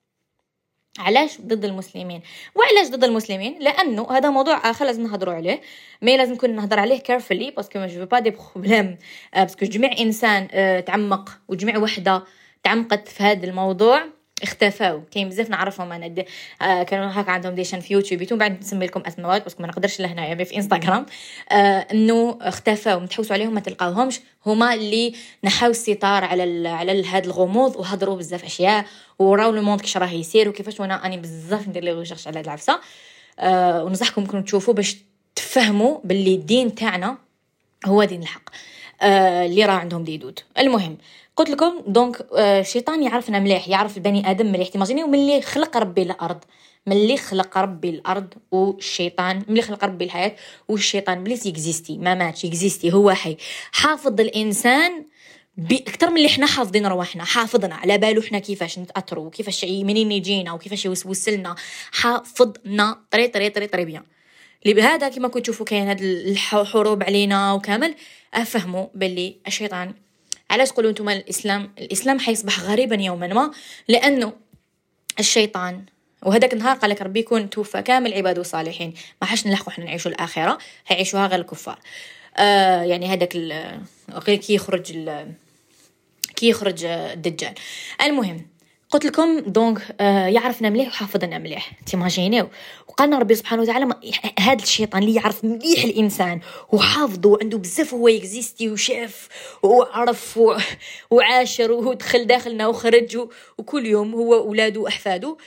علاش 1.00 1.42
ضد 1.42 1.66
المسلمين؟ 1.66 2.22
وعلاش 2.56 2.88
ضد 2.88 3.04
المسلمين؟ 3.04 3.60
لأنه 3.60 4.08
هذا 4.12 4.30
موضوع 4.30 4.70
آخر 4.70 4.86
لازم 4.86 5.04
نهضروا 5.04 5.34
عليه 5.34 5.62
mais 6.02 6.18
لازم 6.18 6.34
نكون 6.34 6.56
نهضر 6.56 6.80
عليه 6.80 7.00
carefully 7.00 7.52
parce 7.52 7.69
que 7.69 7.80
moi 7.80 7.88
je 7.88 8.06
veux 8.06 8.20
pas 8.20 8.26
de 8.26 8.30
problèmes 8.30 8.98
parce 9.34 9.54
que 9.54 9.66
جميع 9.66 9.92
إنسان 10.00 10.48
آه، 10.52 10.80
تعمق 10.80 11.30
وجميع 11.48 11.78
وحدة 11.78 12.24
تعمقت 12.64 13.08
في 13.08 13.24
هذا 13.24 13.46
الموضوع. 13.46 14.17
اختفاو 14.44 15.02
كاين 15.12 15.30
بزاف 15.30 15.50
نعرفهم. 15.50 15.92
أنا 15.92 16.08
دي 16.08 16.26
آه 16.62 16.84
كانوا 16.84 17.10
هكا 17.14 17.32
عندهم 17.32 17.56
des 17.56 17.64
chaînes 17.64 17.80
في 17.80 17.94
يوتيوب. 17.94 18.22
يتوم 18.22 18.38
بعد 18.38 18.60
نسمي 18.60 18.86
لكم 18.86 19.02
أسماء 19.08 19.46
بس 19.46 19.60
ما 19.60 19.68
نقدرش 19.68 20.00
لهنايا 20.00 20.44
في 20.44 20.56
انستغرام 20.58 21.06
آه 21.52 21.56
إنه 21.92 22.38
اختفاو 22.42 23.00
متحوسوا 23.00 23.34
عليهم 23.34 23.54
ما 23.54 23.60
تلقاوهمش. 23.60 24.20
هما 24.46 24.74
اللي 24.74 25.14
نحاو 25.44 25.70
الستار 25.70 26.24
على 26.24 26.70
على 26.70 27.06
هاد 27.06 27.26
الغموض 27.26 27.76
وهضروا 27.76 28.16
بزاف 28.16 28.44
أشياء 28.44 28.86
وراو 29.20 29.52
le 29.52 29.62
monde 29.62 29.82
كيش 29.82 29.98
راه 29.98 30.12
يسير 30.12 30.50
وكيفاش. 30.50 30.80
وأنا 30.80 31.06
أني 31.06 31.18
بزاف 31.18 31.68
ندير 31.68 31.84
les 31.84 31.92
recherches 31.92 32.28
على 32.28 32.40
هاد 32.40 32.46
العفسة. 32.46 32.80
آه 33.40 33.84
ونصحكم 33.84 34.26
كنتو 34.26 34.42
تشوفوا 34.42 34.74
باش 34.74 34.98
تفهموا 35.36 35.98
باللي 36.04 36.36
الدين 36.36 36.76
تاعنا 36.76 37.18
هو 37.86 38.04
دين 38.04 38.22
الحق. 38.22 38.50
آه 39.02 39.46
اللي 39.46 39.66
راه 39.66 39.74
عندهم 39.74 40.04
ديدود 40.04 40.40
المهم 40.60 40.98
قلت 41.36 41.50
لكم 41.50 41.82
donc 41.88 42.28
الشيطان 42.34 43.04
آه، 43.04 43.10
يعرفنا 43.10 43.40
مليح 43.40 43.68
يعرف 43.68 43.98
البني 43.98 44.32
آدم 44.32 44.52
مليح. 44.52 44.68
t'imagines 44.68 45.04
ملي 45.04 45.42
خلق 45.42 45.78
ربي 45.78 46.02
الأرض. 46.02 46.44
ملي 46.88 47.18
خلق 47.18 47.58
ربي 47.58 47.90
الأرض 47.90 48.34
والشيطان 48.52 49.44
ملي 49.48 49.62
خلق 49.62 49.84
ربي 49.84 50.06
الحياة 50.06 50.36
والشيطان 50.68 51.24
بليس 51.24 51.46
يكزيستي. 51.46 51.98
ما 51.98 52.16
ماتش 52.16 52.44
يكزيستي. 52.44 52.94
هو 52.94 53.12
حي. 53.12 53.38
حافظ 53.72 54.22
الإنسان 54.22 55.06
أكثر 55.72 56.10
من 56.10 56.18
اللي 56.18 56.30
حنا 56.30 56.46
حافظين 56.46 56.86
رواحنا. 56.86 57.24
حافظنا. 57.24 57.76
على 57.76 57.98
بالو 57.98 58.22
حنا 58.22 58.40
كيفاش 58.40 58.80
نتأثروا 58.80 59.30
كيفاش 59.30 59.64
منين 59.66 60.12
يجينا 60.12 60.54
وكيفاش 60.54 60.86
يوسوس 60.86 61.30
لنا 61.30 61.56
حافظنا. 61.92 62.98
طري 63.12 63.28
طري 63.28 63.50
طري 63.50 63.68
طري 63.68 63.86
بيان. 63.86 64.04
لبهذا 64.66 65.10
كما 65.10 65.28
كنتوا 65.28 65.42
تشوفوا 65.42 65.66
كاين 65.66 65.88
هاد 65.88 66.02
الحروب 66.02 67.04
علينا 67.04 67.54
وكامل 67.54 67.96
أفهموا 68.34 68.88
باللي 68.94 69.36
الشيطان 69.48 69.94
علاش 70.50 70.72
تقولوا 70.72 70.90
أنتم 70.90 71.10
الإسلام؟ 71.10 71.74
الإسلام 71.78 72.20
حيصبح 72.20 72.60
غريبا 72.60 72.96
يوما 72.96 73.28
ما 73.28 73.52
لأنه 73.88 74.34
الشيطان 75.20 75.86
وهذاك 76.24 76.54
النهار 76.54 76.78
قال 76.78 76.90
لك 76.90 77.02
ربي 77.02 77.20
يكون 77.20 77.50
توفى 77.50 77.82
كامل 77.82 78.14
عباده 78.14 78.42
الصالحين 78.42 78.94
ما 79.22 79.28
حش 79.28 79.48
نلحقوا 79.48 79.70
إحنا 79.70 79.86
نعيشوا 79.86 80.12
الآخرة 80.12 80.58
حيعيشوها 80.86 81.28
غير 81.28 81.40
الكفار. 81.40 81.80
آه 82.38 82.84
يعني 82.84 83.08
هذاك 83.08 83.36
غير 84.12 84.38
كي 84.38 84.54
يخرج 84.54 85.10
كي 86.36 86.50
يخرج 86.50 86.86
الدجال. 86.86 87.54
المهم 88.02 88.48
قلت 88.90 89.06
لكم 89.06 89.40
donc 89.40 89.96
آه 90.02 90.28
يعرفنا 90.28 90.70
مليح 90.70 90.88
وحافظنا 90.88 91.38
مليح. 91.38 91.72
تيماجينيو. 91.86 92.48
وقالنا 92.88 93.20
ربي 93.20 93.36
سبحانه 93.36 93.62
وتعالى 93.62 93.90
هذا 94.40 94.64
الشيطان 94.64 95.04
اللي 95.04 95.16
يعرف 95.16 95.46
مليح 95.46 95.84
الإنسان 95.84 96.40
وحافظه 96.72 97.30
وعنده 97.30 97.58
بزاف 97.58 97.94
هو 97.94 98.08
existé 98.08 98.70
وشاف 98.70 99.28
وعرف 99.64 100.40
وعاشر 101.12 101.72
ودخل 101.72 102.28
داخلنا 102.28 102.68
وخرج 102.68 103.18
وكل 103.58 103.86
يوم 103.86 104.14
هو 104.16 104.34
اولاده 104.36 104.80
وأحفاده. 104.82 105.38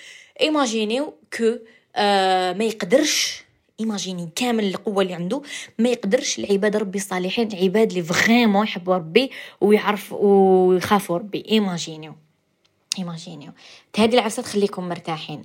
إيماجينيو 0.40 1.14
que 1.38 1.56
آه 1.96 2.52
ما 2.52 2.64
يقدرش 2.64 3.42
ايماجيني 3.80 4.28
كامل 4.36 4.64
القوة 4.64 5.02
اللي 5.02 5.14
عنده 5.14 5.42
ما 5.78 5.88
يقدرش 5.88 6.38
العباد 6.38 6.76
ربي 6.76 6.98
الصالحين 6.98 7.48
عباد 7.62 7.90
اللي 7.90 8.02
vraiment 8.02 8.64
يحبوا 8.66 8.94
ربي 8.94 9.30
ويعرف 9.60 10.12
ويخافوا 10.12 11.18
ربي. 11.18 11.44
إيماجينيو. 11.50 12.14
إيماجينيو. 12.98 13.52
هذه 13.98 14.14
العفسه 14.14 14.42
تخليكم 14.42 14.88
مرتاحين. 14.88 15.42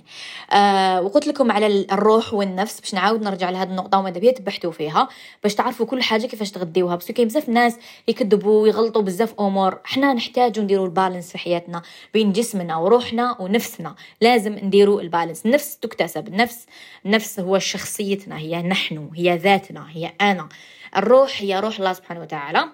آه 0.52 1.00
وقلت 1.00 1.26
لكم 1.26 1.52
على 1.52 1.66
الروح 1.66 2.34
والنفس 2.34 2.80
باش 2.80 2.94
نعاود 2.94 3.22
نرجع 3.22 3.50
لهذه 3.50 3.68
النقطة 3.68 3.98
وماذا 3.98 4.18
بيا 4.18 4.32
تبحثوا 4.32 4.72
فيها 4.72 5.08
باش 5.42 5.54
تعرفوا 5.54 5.86
كل 5.86 6.02
حاجة 6.02 6.26
كيفاش 6.26 6.50
تغديوها. 6.50 6.96
بس 6.96 7.10
كاين 7.10 7.28
بزاف 7.28 7.48
ناس 7.48 7.76
يكذبوا 8.08 8.62
ويغلطوا 8.62 9.02
بزاف 9.02 9.34
أمور. 9.40 9.78
حنا 9.84 10.14
نحتاجوا 10.14 10.64
نديروا 10.64 10.86
ال 10.86 10.92
balance 10.92 11.32
في 11.32 11.38
حياتنا 11.38 11.82
بين 12.14 12.32
جسمنا 12.32 12.76
وروحنا 12.76 13.36
ونفسنا. 13.40 13.94
لازم 14.20 14.52
نديروا 14.52 15.00
البالانس. 15.00 15.46
النفس 15.46 15.78
تكتسب. 15.78 16.28
النفس 16.28 16.66
النفس 17.06 17.40
هو 17.40 17.58
شخصيتنا 17.58 18.38
هي 18.38 18.62
نحن 18.62 19.10
هي 19.14 19.36
ذاتنا 19.36 19.86
هي 19.90 20.12
أنا. 20.20 20.48
الروح 20.96 21.42
هي 21.42 21.60
روح 21.60 21.78
الله 21.78 21.92
سبحانه 21.92 22.20
وتعالى 22.20 22.68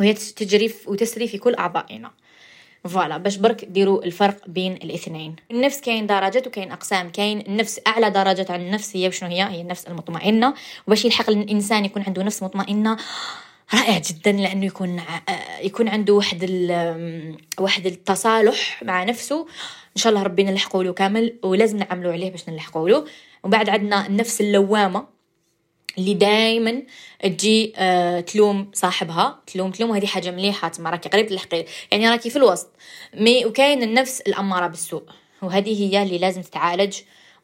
وهي 0.00 0.12
تجري 0.12 0.74
وتسري 0.86 1.28
في 1.28 1.38
كل 1.38 1.54
أعضائنا. 1.54 2.10
فوالا 2.88 3.16
باش 3.16 3.36
برك 3.36 3.64
ديروا 3.64 4.04
الفرق 4.04 4.36
بين 4.46 4.72
الاثنين. 4.72 5.36
النفس 5.50 5.80
كاين 5.80 6.06
درجات 6.06 6.46
وكاين 6.46 6.72
أقسام. 6.72 7.10
كاين 7.10 7.40
النفس 7.40 7.80
أعلى 7.86 8.10
درجات 8.10 8.50
عن 8.50 8.60
النفس 8.60 8.96
هي 8.96 9.12
شنو 9.12 9.28
هي؟ 9.28 9.42
هي 9.42 9.60
النفس 9.60 9.86
المطمئنة. 9.86 10.54
وباش 10.86 11.04
يلحق 11.04 11.30
الإنسان 11.30 11.84
يكون 11.84 12.02
عنده 12.02 12.22
نفس 12.22 12.42
مطمئنة 12.42 12.96
رائع 13.74 13.98
جدا 13.98 14.32
لأنه 14.32 14.66
يكون 14.66 15.02
يكون 15.62 15.88
عنده 15.88 16.14
واحد 16.14 16.44
واحد 17.58 17.86
التصالح 17.86 18.82
مع 18.82 19.04
نفسه. 19.04 19.46
إن 19.96 20.02
شاء 20.02 20.10
الله 20.12 20.22
ربنا 20.22 20.50
نلحقوا 20.50 20.84
له 20.84 20.92
كامل 20.92 21.38
ولازم 21.42 21.78
نعملوا 21.78 22.12
عليه 22.12 22.30
باش 22.30 22.48
نلحقوا 22.48 22.88
له. 22.88 23.04
وبعد 23.44 23.68
عندنا 23.68 24.06
النفس 24.06 24.40
اللوامة. 24.40 25.19
اللي 25.98 26.14
دائما 26.14 26.82
تجي 27.22 27.72
آه 27.76 28.20
تلوم 28.20 28.70
صاحبها. 28.74 29.38
تلوم 29.46 29.70
تلوم 29.70 29.92
هذه 29.92 30.06
حاجة 30.06 30.30
مليحه 30.30 30.68
تما 30.68 30.90
راكي 30.90 31.08
قريب 31.08 31.26
تلحقي. 31.26 31.64
يعني 31.92 32.10
راكي 32.10 32.30
في 32.30 32.36
الوسط. 32.36 32.68
مي 33.14 33.46
وكاين 33.46 33.82
النفس 33.82 34.20
الأمارة 34.20 34.66
بالسوء. 34.66 35.02
وهذه 35.42 35.82
هي 35.82 36.02
اللي 36.02 36.18
لازم 36.18 36.42
تتعالج 36.42 36.96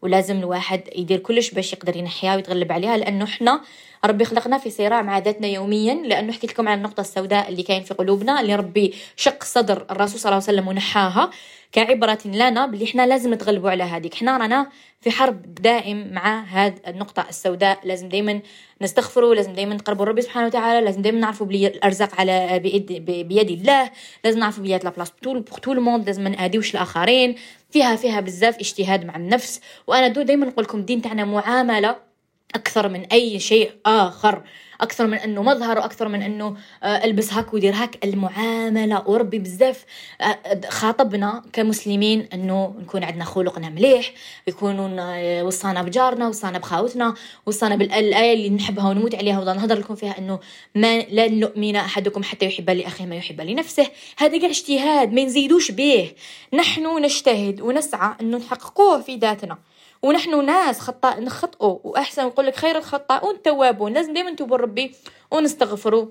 ولازم 0.02 0.38
الواحد 0.38 0.82
يدير 0.96 1.18
كلش 1.18 1.50
باش 1.50 1.72
يقدر 1.72 1.96
ينحيها 1.96 2.36
ويتغلب 2.36 2.72
عليها 2.72 2.96
لأنه 2.96 3.26
حنا 3.26 3.60
ربي 4.06 4.24
خلقنا 4.24 4.58
في 4.58 4.70
صراع 4.70 5.02
مع 5.02 5.18
ذاتنا 5.18 5.46
يوميا 5.46 5.94
لأنه 5.94 6.32
حكيت 6.32 6.50
لكم 6.50 6.68
عن 6.68 6.78
النقطة 6.78 7.00
السوداء 7.00 7.48
اللي 7.48 7.62
كاين 7.62 7.82
في 7.82 7.94
قلوبنا 7.94 8.40
اللي 8.40 8.54
ربي 8.54 8.94
شق 9.16 9.44
صدر 9.44 9.86
الرسول 9.90 10.20
صلى 10.20 10.30
الله 10.32 10.42
عليه 10.48 10.58
وسلم 10.58 10.68
ونحاها 10.68 11.30
كعبرة 11.72 12.18
لنا 12.24 12.66
باللي 12.66 12.84
إحنا 12.84 13.06
لازم 13.06 13.34
نتغلبوا 13.34 13.70
على 13.70 13.84
هذيك. 13.84 14.14
إحنا 14.14 14.36
رانا 14.36 14.68
في 15.00 15.10
حرب 15.10 15.54
دائم 15.54 16.12
مع 16.12 16.44
هذه 16.44 16.74
النقطة 16.88 17.26
السوداء. 17.28 17.78
لازم 17.84 18.08
دائما 18.08 18.40
نستغفروا 18.82 19.34
لازم 19.34 19.52
دائما 19.52 19.74
نقربوا 19.74 20.04
ربي 20.04 20.22
سبحانه 20.22 20.46
وتعالى 20.46 20.84
لازم 20.84 21.02
دائما 21.02 21.20
نعرفوا 21.20 21.46
بلي 21.46 21.66
الأرزاق 21.66 22.20
على 22.20 22.58
بيد, 22.58 22.92
بيد 23.28 23.50
الله 23.50 23.90
لازم 24.24 24.38
نعرفوا 24.38 24.62
بلي 24.62 24.78
لا 24.78 24.90
بلاص 24.90 25.10
طول 25.10 25.42
طول 25.42 25.78
الموند 25.78 26.06
لازم 26.06 26.24
ما 26.24 26.30
ناديوش 26.30 26.74
الآخرين. 26.74 27.34
فيها 27.70 27.96
فيها 27.96 28.20
بزاف 28.20 28.56
اجتهاد 28.58 29.04
مع 29.04 29.16
النفس. 29.16 29.60
وأنا 29.86 30.08
دو 30.08 30.22
دائما 30.22 30.46
نقول 30.46 30.64
لكم 30.64 30.78
الدين 30.78 31.02
تاعنا 31.02 31.24
معاملة 31.24 32.05
أكثر 32.54 32.88
من 32.88 33.04
أي 33.04 33.40
شيء 33.40 33.72
آخر 33.86 34.42
أكثر 34.80 35.06
من 35.06 35.18
أنه 35.18 35.42
مظهر 35.42 35.78
وأكثر 35.78 36.08
من 36.08 36.22
أنه 36.22 36.56
آه، 36.82 37.04
ألبس 37.04 37.32
هاك 37.32 37.54
ودير 37.54 37.74
هاك. 37.74 38.04
المعاملة 38.04 39.08
وربي 39.08 39.38
بزاف. 39.38 39.84
آه، 40.20 40.60
خاطبنا 40.68 41.42
كمسلمين 41.52 42.28
أنه 42.32 42.74
نكون 42.80 43.04
عندنا 43.04 43.24
خلقنا 43.24 43.68
مليح 43.68 44.12
يكونوا 44.46 44.88
آه، 45.00 45.44
وصانا 45.44 45.82
بجارنا 45.82 46.28
وصانا 46.28 46.58
بخاوتنا 46.58 47.14
وصانا 47.46 47.76
بالايه 47.76 48.34
اللي 48.34 48.50
نحبها 48.50 48.88
ونموت 48.88 49.14
عليها 49.14 49.40
وضل 49.40 49.56
نهضر 49.56 49.78
لكم 49.78 49.94
فيها 49.94 50.18
أنه 50.18 50.40
ما 50.74 51.00
لن 51.00 51.40
يؤمن 51.40 51.76
أحدكم 51.76 52.22
حتى 52.22 52.46
يحب 52.46 52.70
لاخيه 52.70 53.06
ما 53.06 53.16
يحب 53.16 53.40
لنفسه 53.40 53.86
هذا 54.18 54.40
قاع 54.40 54.50
اجتهاد 54.50 55.12
ما 55.12 55.24
نزيدوش 55.24 55.70
به. 55.70 56.12
نحن 56.52 57.02
نجتهد 57.02 57.60
ونسعى 57.60 58.14
انه 58.20 58.38
نحققوه 58.38 59.00
في 59.00 59.16
ذاتنا. 59.16 59.58
ونحن 60.02 60.46
ناس 60.46 60.80
خطاء 60.80 61.20
نخطئوا. 61.20 61.78
وأحسن 61.84 62.26
يقول 62.26 62.46
لك 62.46 62.56
خير 62.56 62.78
الخطاؤون 62.78 63.34
التوابون 63.34 63.92
لازم 63.92 64.14
دائما 64.14 64.30
نتوبوا 64.30 64.56
ربي 64.56 64.94
ونستغفروا. 65.30 66.06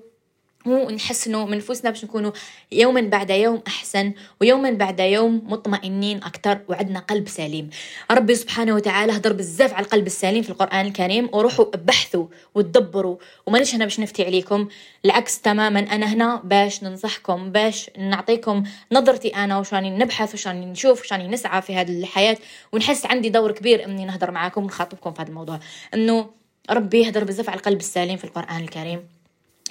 ونحسنوا 0.66 1.46
من 1.46 1.56
نفوسنا 1.56 1.90
باش 1.90 2.04
نكونوا 2.04 2.32
يوما 2.72 3.00
بعد 3.00 3.30
يوم 3.30 3.62
أحسن 3.66 4.12
ويوما 4.40 4.70
بعد 4.70 5.00
يوم 5.00 5.42
مطمئنين 5.46 6.16
أكثر 6.16 6.58
وعندنا 6.68 6.98
قلب 6.98 7.28
سليم. 7.28 7.70
ربي 8.10 8.34
سبحانه 8.34 8.74
وتعالى 8.74 9.12
هضر 9.12 9.32
بزاف 9.32 9.74
على 9.74 9.84
القلب 9.84 10.06
السليم 10.06 10.42
في 10.42 10.50
القرآن 10.50 10.86
الكريم 10.86 11.28
وروحوا 11.32 11.64
بحثوا 11.64 12.26
وتدبروا. 12.54 13.16
ومانيش 13.46 13.74
هنا 13.74 13.84
باش 13.84 14.00
نفتي 14.00 14.24
عليكم 14.24 14.68
العكس 15.04 15.40
تماما. 15.40 15.80
أنا 15.80 16.06
هنا 16.06 16.40
باش 16.44 16.82
ننصحكم 16.82 17.52
باش 17.52 17.90
نعطيكم 17.98 18.62
نظرتي 18.92 19.28
أنا 19.28 19.58
وش 19.58 19.74
راني 19.74 19.90
نبحث 19.90 20.34
وش 20.34 20.46
راني 20.46 20.66
نشوف 20.66 21.00
وش 21.00 21.12
راني 21.12 21.28
نسعى 21.28 21.62
في 21.62 21.74
هذه 21.74 21.98
الحياة. 22.00 22.36
ونحس 22.72 23.06
عندي 23.06 23.28
دور 23.28 23.52
كبير 23.52 23.84
إني 23.84 24.04
نهضر 24.04 24.30
معاكم 24.30 24.62
ونخاطبكم 24.62 25.12
في 25.12 25.22
هذا 25.22 25.28
الموضوع. 25.28 25.60
إنه 25.94 26.30
ربي 26.70 27.00
يهضر 27.00 27.24
بزاف 27.24 27.50
على 27.50 27.58
القلب 27.58 27.78
السليم 27.78 28.16
في 28.16 28.24
القرآن 28.24 28.60
الكريم. 28.60 29.15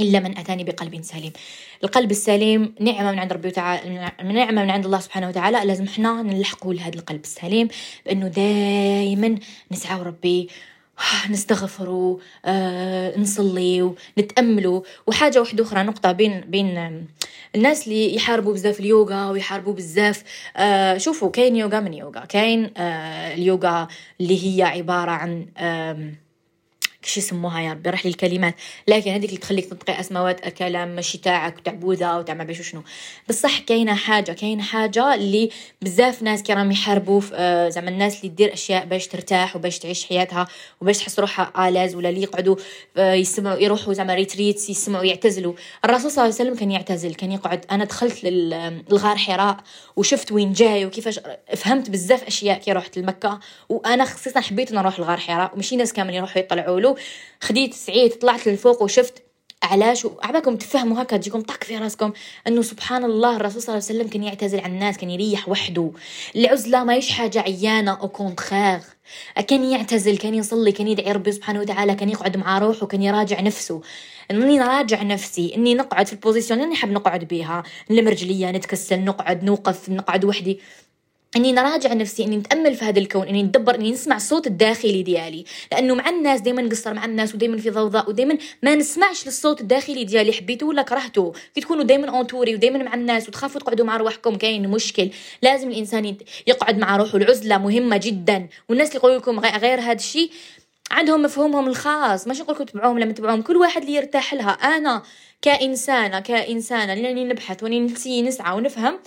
إلا 0.02 0.20
من 0.20 0.38
أتاني 0.38 0.64
بقلب 0.64 1.02
سليم. 1.02 1.32
القلب 1.84 2.12
السليم 2.12 2.76
نعمة 2.80 3.12
من 3.12 3.20
عند 3.20 3.34
ربي 3.34 3.52
تعالى 3.52 4.12
نعمة 4.24 4.64
من 4.64 4.70
عند 4.70 4.86
الله 4.86 5.00
سبحانه 5.00 5.28
وتعالى. 5.28 5.66
لازم 5.66 5.84
إحنا 5.84 6.22
نلحقوا 6.22 6.74
لهذا 6.74 6.96
القلب 6.96 7.24
السليم 7.24 7.68
بأنه 8.06 8.28
دائما 8.28 9.36
نسعى 9.72 10.02
ربي 10.02 10.50
نستغفروا 11.30 12.18
آه، 12.46 13.20
نصلي 13.20 13.82
ونتأملوا 14.18 14.82
وحاجة 15.08 15.40
واحدة 15.40 15.64
أخرى 15.64 15.84
نقطة 15.84 16.12
بين 16.12 16.42
بين 16.42 17.08
الناس 17.56 17.88
اللي 17.88 18.16
يحاربوا 18.16 18.54
بزاف 18.54 18.80
اليوغا 18.80 19.30
ويحاربوا 19.30 19.74
بزاف 19.74 20.24
آه 20.58 20.98
شوفوا 20.98 21.32
كاين 21.32 21.56
يوغا 21.56 21.80
من 21.80 21.94
يوغا 21.94 22.26
كاين 22.26 22.72
آه 22.78 23.34
اليوغا 23.34 23.88
اللي 24.22 24.46
هي 24.46 24.64
عبارة 24.64 25.12
عن 25.12 25.46
آه 25.58 26.12
كش 27.06 27.18
يسموها 27.18 27.80
راح 27.86 28.06
لي 28.06 28.12
الكلمات. 28.12 28.56
لكن 28.88 29.12
هذيك 29.12 29.30
اللي 29.30 29.40
تخليك 29.40 29.66
تنطقي 29.66 30.00
اسماوات 30.00 30.48
الكلام 30.48 30.96
ماشي 30.96 31.18
تاعك 31.18 31.58
وتاع 31.58 31.74
بوذا 31.74 32.16
وتاع 32.16 32.36
ما 32.36 32.44
بيش 32.44 32.70
شنو. 32.70 32.84
بصح 33.30 33.60
كاينة 33.60 33.96
حاجة 33.96 34.32
كاينة 34.32 34.64
حاجة 34.64 35.16
اللي 35.16 35.50
بزاف 35.82 36.22
ناس 36.22 36.44
كي 36.44 36.54
راهم 36.54 36.72
يحاربوا 36.72 37.22
آه 37.34 37.70
زعما 37.70 37.90
الناس 37.90 38.18
اللي 38.18 38.30
تدير 38.30 38.54
أشياء 38.54 38.86
باش 38.86 39.08
ترتاح 39.08 39.56
وباش 39.56 39.80
تعيش 39.80 40.06
حياتها 40.06 40.48
وباش 40.82 40.98
تحس 40.98 41.20
روحها 41.20 41.68
à 41.68 41.72
l'aise 41.72 41.96
ولا 41.96 42.10
اللي 42.10 42.24
يقعدوا 42.24 42.56
آه 42.98 43.14
يسمعوا 43.14 43.58
يروحوا 43.58 43.94
زعما 43.94 44.14
retreats 44.14 44.70
يسمعوا 44.70 45.06
يعتزلوا. 45.06 45.54
الرسول 45.86 46.12
صلى 46.12 46.26
الله 46.26 46.36
عليه 46.40 46.50
وسلم 46.50 46.60
كان 46.60 46.72
يعتزل 46.72 47.14
كان 47.14 47.32
يقعد. 47.32 47.66
أنا 47.72 47.86
دخلت 47.86 48.24
للغار 48.24 49.16
حراء 49.18 49.58
وشفت 49.96 50.32
وين 50.32 50.54
جاي 50.54 50.86
وكيفاش 50.86 51.20
فهمت 51.56 51.90
بزاف 51.90 52.24
أشياء 52.24 52.60
كي 52.60 52.72
رحت 52.72 52.98
لمكة. 52.98 53.40
وأنا 53.70 54.06
خصيصا 54.06 54.42
حبيت 54.42 54.72
نروح 54.72 55.00
لغار 55.00 55.18
حراء. 55.18 55.52
ومشي 55.56 55.76
ناس 55.76 55.94
كامل 55.94 56.14
يروحوا 56.14 56.42
يطلعوا 56.42 56.80
له. 56.80 56.95
خديت 57.42 57.74
سعيت 57.74 58.22
طلعت 58.22 58.48
للفوق 58.48 58.84
وشفت 58.84 59.24
علاش 59.64 60.06
وعلابالكم 60.06 60.56
تفهموا 60.56 61.02
هكا 61.02 61.18
تجيكم 61.18 61.42
طق 61.42 61.64
في 61.64 61.78
راسكم 61.78 62.14
إنه 62.48 62.62
سبحان 62.62 63.06
الله 63.06 63.36
الرسول 63.36 63.62
صلى 63.62 63.76
الله 63.76 63.86
عليه 63.90 64.00
وسلم 64.00 64.08
كان 64.08 64.24
يعتزل 64.24 64.60
عن 64.60 64.72
الناس 64.72 64.98
كان 64.98 65.10
يريح 65.10 65.50
وحده. 65.50 65.92
العزلة 66.36 66.84
ما 66.84 66.96
يش 66.96 67.12
حاجة 67.12 67.40
عيانة 67.40 67.92
au 67.92 68.08
contraire 68.08 68.80
كان 69.48 69.64
يعتزل 69.64 70.18
كان 70.18 70.36
يصلي 70.36 70.72
كان 70.72 70.88
يدعي 70.88 71.12
ربي 71.12 71.32
سبحانه 71.32 71.60
وتعالى 71.60 71.96
كان 71.96 72.10
يقعد 72.10 72.38
مع 72.38 72.58
روحه 72.60 72.86
كان 72.86 73.02
يراجع 73.02 73.42
نفسه. 73.42 73.82
إني 74.32 74.58
نراجع 74.58 75.04
نفسي 75.04 75.56
إني 75.56 75.74
نقعد 75.74 76.08
في 76.08 76.14
ال 76.14 76.18
position 76.18 76.56
اللي 76.56 76.66
نحب 76.66 76.92
نقعد 76.92 77.24
بيها. 77.24 77.64
نلم 77.90 78.08
رجليا 78.08 78.52
نتكسل 78.52 79.00
نقعد 79.00 79.44
نوقف 79.44 79.90
نقعد 79.90 80.26
وحدي. 80.26 80.60
إني 81.36 81.52
نراجع 81.52 81.94
نفسي 81.94 82.24
إني 82.24 82.38
نتأمل 82.38 82.76
في 82.76 82.86
هذا 82.86 83.00
الكون 83.00 83.28
إني 83.28 83.44
ندبر 83.44 83.76
إني 83.76 83.92
نسمع 83.92 84.16
الصوت 84.16 84.48
الداخلي 84.48 85.04
ديالي. 85.04 85.46
لأنه 85.72 85.96
مع 85.96 86.10
الناس 86.10 86.42
دائما 86.42 86.62
نقصر 86.62 86.94
مع 86.94 87.06
الناس 87.06 87.36
ودائما 87.36 87.58
في 87.58 87.70
ضوضاء 87.70 88.10
ودائما 88.10 88.38
ما 88.64 88.76
نسمعش 88.76 89.26
للصوت 89.26 89.62
الداخلي 89.62 90.04
ديالي 90.04 90.34
حبيتو 90.34 90.70
ولا 90.70 90.82
كرهتو؟ 90.82 91.32
كي 91.56 91.62
تكونوا 91.62 91.84
دائما 91.84 92.10
entourés 92.10 92.56
ودائما 92.56 92.84
مع 92.84 92.94
الناس 92.94 93.30
وتخافوا 93.30 93.62
تقعدوا 93.62 93.86
مع 93.86 93.98
روحكم 93.98 94.36
كاين 94.36 94.68
مشكل. 94.68 95.10
لازم 95.42 95.70
الإنسان 95.70 96.16
يقعد 96.48 96.78
مع 96.78 96.98
روحه 96.98 97.18
العزلة 97.18 97.58
مهمة 97.58 97.98
جدا. 97.98 98.48
والناس 98.70 98.88
اللي 98.88 98.98
يقولوا 99.00 99.18
لكم 99.18 99.40
غير 99.40 99.80
هذا 99.80 99.92
الشيء 99.92 100.32
عندهم 100.92 101.22
مفهومهم 101.22 101.68
الخاص. 101.68 102.28
ماشي 102.28 102.42
نقول 102.42 102.56
لكم 102.56 102.64
تبعوهم 102.64 103.00
لما 103.00 103.14
تبعوهم 103.14 103.42
كل 103.42 103.58
واحد 103.58 103.82
اللي 103.82 103.96
يرتاح 103.96 104.34
لها. 104.34 104.52
أنا 104.52 105.04
كإنسانة 105.42 106.20
كإنسانة 106.20 106.94
لاني 106.94 107.24
نبحث 107.24 107.64
وني 107.64 108.22
نسعى 108.22 108.56
ونفهم. 108.56 109.00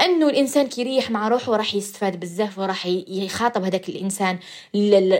أنه 0.00 0.28
الإنسان 0.28 0.68
كيريح 0.68 1.10
مع 1.10 1.28
روحه 1.28 1.56
راح 1.56 1.74
يستفاد 1.74 2.20
بزاف 2.20 2.58
وراح 2.58 2.86
يخاطب 3.08 3.64
هذاك 3.64 3.88
الإنسان 3.88 4.38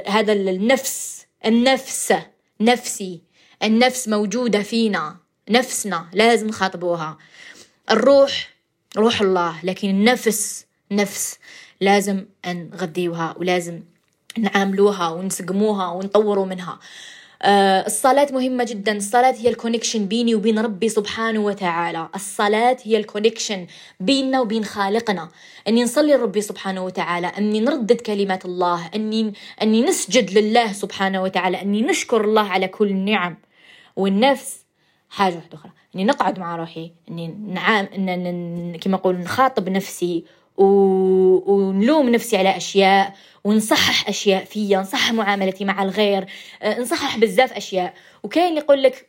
هذا 0.06 0.32
النفس 0.32 1.26
النفس 1.46 2.14
نفسي. 2.60 3.20
النفس 3.62 4.08
موجودة 4.08 4.62
فينا 4.62 5.16
نفسنا 5.50 6.06
لازم 6.12 6.46
نخاطبوها. 6.46 7.18
الروح 7.90 8.50
روح 8.96 9.20
الله 9.20 9.64
لكن 9.64 9.90
النفس 9.90 10.66
نفس 10.90 11.38
لازم 11.80 12.26
نغذيوها 12.46 13.34
ولازم 13.38 13.82
نعاملوها 14.38 15.08
ونسقموها 15.08 15.88
ونطوروا 15.88 16.46
منها. 16.46 16.78
الصلاة 17.44 18.28
مهمة 18.32 18.64
جدا. 18.64 18.96
الصلاة 18.96 19.32
هي 19.32 19.48
ال 19.48 19.54
connection 19.54 20.06
بيني 20.06 20.34
وبين 20.34 20.58
ربي 20.58 20.88
سبحانه 20.88 21.40
وتعالى. 21.40 22.08
الصلاة 22.14 22.76
هي 22.82 22.96
ال 22.96 23.03
connection 23.03 23.66
بيننا 24.00 24.40
وبين 24.40 24.64
خالقنا. 24.64 25.28
أني 25.68 25.84
نصلي 25.84 26.14
لربي 26.14 26.40
سبحانه 26.40 26.84
وتعالى 26.84 27.26
أني 27.26 27.60
نردد 27.60 28.00
كلمات 28.00 28.44
الله 28.44 28.90
أني, 28.94 29.32
أني 29.62 29.82
نسجد 29.82 30.38
لله 30.38 30.72
سبحانه 30.72 31.22
وتعالى 31.22 31.62
أني 31.62 31.82
نشكر 31.82 32.24
الله 32.24 32.48
على 32.48 32.68
كل 32.68 32.88
النعم 32.88 33.36
والنفس 33.96 34.66
حاجة 35.10 35.34
واحدة 35.34 35.54
أخرى. 35.58 35.72
أني 35.94 36.04
نقعد 36.04 36.38
مع 36.38 36.56
روحي 36.56 36.92
أني 37.10 37.28
نعام 37.28 37.88
أن 37.94 38.76
كما 38.76 38.96
أقول 38.96 39.16
نخاطب 39.16 39.68
نفسي 39.68 40.24
و... 40.56 40.64
ونلوم 41.52 42.08
نفسي 42.08 42.36
على 42.36 42.56
أشياء 42.56 43.14
ونصحح 43.44 44.08
أشياء 44.08 44.44
فيا 44.44 44.78
نصحح 44.78 45.12
معاملتي 45.12 45.64
مع 45.64 45.82
الغير 45.82 46.26
آه، 46.62 46.80
نصحح 46.80 47.18
بزاف 47.18 47.52
أشياء. 47.52 47.94
وكاين 48.22 48.48
اللي 48.48 48.60
يقول 48.60 48.82
لك 48.82 49.06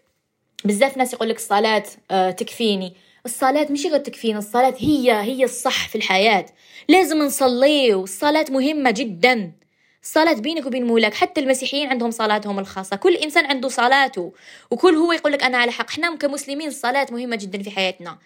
بزاف 0.65 0.97
ناس 0.97 1.13
يقول 1.13 1.29
لك 1.29 1.35
الصلاه 1.35 1.83
آه، 2.11 2.31
تكفيني. 2.31 2.93
الصلاة 3.25 3.67
مش 3.71 3.85
غير 3.85 3.97
تكفينا 3.97 4.39
الصلاة 4.39 4.73
هي 4.77 5.11
هي 5.21 5.43
الصح 5.43 5.87
في 5.87 5.95
الحياة. 5.97 6.45
لازم 6.89 7.19
نصلي 7.19 7.93
والصلاة 7.93 8.45
مهمة 8.49 8.91
جدا. 8.91 9.51
الصلاة 10.03 10.33
بينك 10.33 10.65
وبين 10.65 10.87
مولاك 10.87 11.13
حتى 11.13 11.41
المسيحيين 11.41 11.89
عندهم 11.89 12.11
صلاتهم 12.11 12.59
الخاصة. 12.59 12.95
كل 12.95 13.15
إنسان 13.15 13.45
عنده 13.45 13.69
صلاته. 13.69 14.33
وكل 14.71 14.95
هو 14.95 15.11
يقول 15.13 15.31
لك 15.31 15.43
أنا 15.43 15.57
على 15.57 15.71
حق. 15.71 15.89
إحنا 15.89 16.15
كمسلمين 16.15 16.67
الصلاة 16.67 17.07
مهمة 17.11 17.35
جدا 17.35 17.63
في 17.63 17.71
حياتنا. 17.71 18.17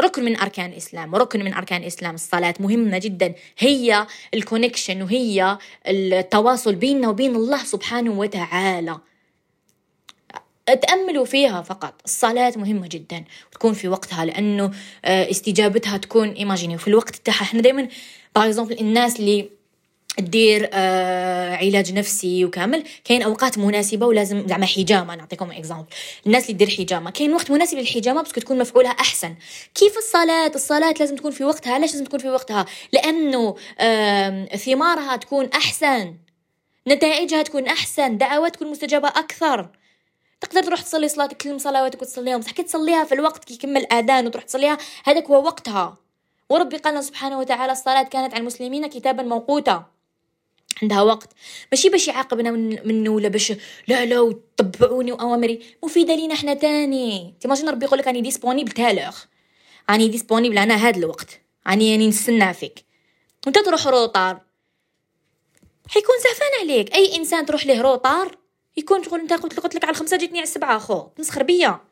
ركن 0.00 0.24
من 0.24 0.36
أركان 0.36 0.70
الإسلام 0.70 1.14
وركن 1.14 1.44
من 1.44 1.54
أركان 1.54 1.82
الإسلام 1.82 2.14
الصلاة 2.14 2.54
مهمة 2.60 2.98
جدا. 2.98 3.34
هي 3.58 4.06
الكونكشن 4.34 5.02
وهي 5.02 5.58
التواصل 5.86 6.74
بيننا 6.74 7.08
وبين 7.08 7.36
الله 7.36 7.64
سبحانه 7.64 8.10
وتعالى. 8.10 8.98
تأملوا 10.82 11.24
فيها 11.24 11.62
فقط. 11.62 11.94
الصلاة 12.04 12.52
مهمة 12.56 12.88
جدا. 12.90 13.24
وتكون 13.52 13.72
في 13.72 13.88
وقتها 13.88 14.24
لأنه 14.24 14.70
آه، 15.04 15.30
استجابتها 15.30 15.96
تكون 15.96 16.28
إيماجيني 16.30 16.74
وفي 16.74 16.88
الوقت 16.88 17.16
تاعها. 17.16 17.42
إحنا 17.42 17.60
دايما 17.60 17.88
باغ 18.36 18.72
الناس 18.80 19.20
اللي 19.20 19.59
تدير 20.16 20.70
آه 20.72 21.56
علاج 21.56 21.92
نفسي 21.92 22.44
وكامل. 22.44 22.84
كاين 23.04 23.22
أوقات 23.22 23.58
مناسبة 23.58 24.06
ولازم 24.06 24.48
زعما 24.48 24.66
حجامة 24.66 25.14
نعطيكم 25.14 25.50
exemple 25.50 25.86
الناس 26.26 26.50
اللي 26.50 26.54
تدير 26.54 26.70
حجامة 26.76 27.10
كاين 27.10 27.32
وقت 27.34 27.50
مناسب 27.50 27.78
للحجامة 27.78 28.22
بس 28.22 28.32
تكون 28.32 28.58
مفعولها 28.58 28.90
أحسن. 28.90 29.34
كيف 29.74 29.98
الصلاة؟ 29.98 30.52
الصلاة 30.54 30.94
لازم 31.00 31.16
تكون 31.16 31.30
في 31.30 31.44
وقتها. 31.44 31.74
علاش 31.74 31.92
لازم 31.92 32.04
تكون 32.04 32.20
في 32.20 32.30
وقتها؟ 32.30 32.66
لأنه 32.92 33.56
آه 33.78 34.44
ثمارها 34.44 35.16
تكون 35.16 35.46
أحسن 35.46 36.14
نتائجها 36.88 37.42
تكون 37.42 37.66
أحسن 37.66 38.18
دعوات 38.18 38.54
تكون 38.54 38.70
مستجابة 38.70 39.08
أكثر. 39.08 39.68
تقدر 40.40 40.62
تروح 40.62 40.82
تصلي 40.82 41.08
صلاتك 41.08 41.36
كل 41.36 41.60
صلواتك 41.60 42.02
وتصليهم. 42.02 42.40
صح 42.40 42.50
كي 42.50 42.62
تصليها 42.62 43.04
في 43.04 43.14
الوقت 43.14 43.44
كي 43.44 43.54
يكمل 43.54 43.76
الاذان 43.80 44.26
وتروح 44.26 44.44
تصليها 44.44 44.78
هذاك 45.04 45.26
هو 45.26 45.44
وقتها. 45.44 45.96
وربي 46.50 46.76
قال 46.76 47.04
سبحانه 47.04 47.38
وتعالى 47.38 47.72
الصلاة 47.72 48.02
كانت 48.02 48.34
على 48.34 48.40
المسلمين 48.40 48.86
كتابا 48.86 49.22
موقوتا. 49.22 49.84
عندها 50.82 51.02
وقت. 51.02 51.28
ماشي 51.72 51.88
باش 51.88 52.08
يعاقبنا 52.08 52.50
من 52.50 52.88
منه 52.88 53.10
ولا 53.10 53.28
باش 53.28 53.52
لا 53.88 54.04
لا 54.04 54.20
وتبعوني 54.20 55.12
وأوامري. 55.12 55.60
مفيدة 55.82 56.14
لينا 56.14 56.34
إحنا 56.34 56.54
تاني. 56.54 57.34
t'imagines 57.40 57.68
ربي 57.68 57.86
يقول 57.86 57.98
لك 57.98 58.06
راني 58.06 58.20
disponible 58.20 58.70
à 58.70 58.74
telle 58.74 58.95
heure 58.95 59.16
راني 59.90 60.08
disponible 60.08 60.58
أنا 60.58 60.88
هاد 60.88 60.96
الوقت. 60.96 61.40
راني 61.66 61.90
يعني 61.90 62.08
نستنى 62.08 62.54
فيك. 62.54 62.84
وأنت 63.46 63.58
تروح 63.58 63.86
retard. 63.86 64.40
حيكون 65.88 66.14
زعفان 66.24 66.60
عليك. 66.60 66.94
أي 66.94 67.16
إنسان 67.16 67.46
تروح 67.46 67.66
له 67.66 67.80
retard 67.80 68.36
يكون 68.76 69.02
تقول 69.02 69.20
أنت 69.20 69.32
قلت 69.32 69.74
لك 69.74 69.84
على 69.84 69.90
الخمسة 69.90 70.16
جيتني 70.16 70.38
على 70.38 70.46
السبعة 70.46 70.78
خو 70.78 71.06
تنسخر 71.16 71.42
بيا. 71.42 71.89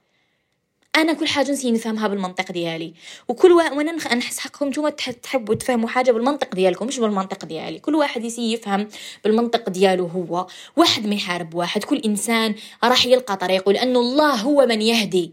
أنا 0.96 1.12
كل 1.12 1.26
حاجة 1.28 1.52
نسي 1.52 1.70
نفهمها 1.72 2.08
بالمنطق 2.08 2.52
ديالي. 2.52 2.94
وكل 3.28 3.52
واحد 3.52 3.72
وأنا 3.72 3.92
نحس 3.92 4.38
حقكم 4.38 4.68
نتوما 4.68 4.90
تحبوا 4.90 5.54
تفهموا 5.54 5.88
حاجة 5.88 6.12
بالمنطق 6.12 6.54
ديالكم 6.54 6.86
مش 6.86 6.98
بالمنطق 6.98 7.44
ديالي. 7.44 7.78
كل 7.78 7.94
واحد 7.94 8.24
يسي 8.24 8.52
يفهم 8.52 8.88
بالمنطق 9.24 9.68
ديالو 9.68 10.06
هو. 10.06 10.46
واحد 10.76 11.06
ما 11.06 11.14
يحارب 11.14 11.54
واحد. 11.54 11.84
كل 11.84 11.96
إنسان 11.96 12.54
راح 12.84 13.06
يلقى 13.06 13.36
طريقه 13.36 13.72
لأن 13.72 13.96
الله 13.96 14.34
هو 14.34 14.66
من 14.66 14.82
يهدي. 14.82 15.32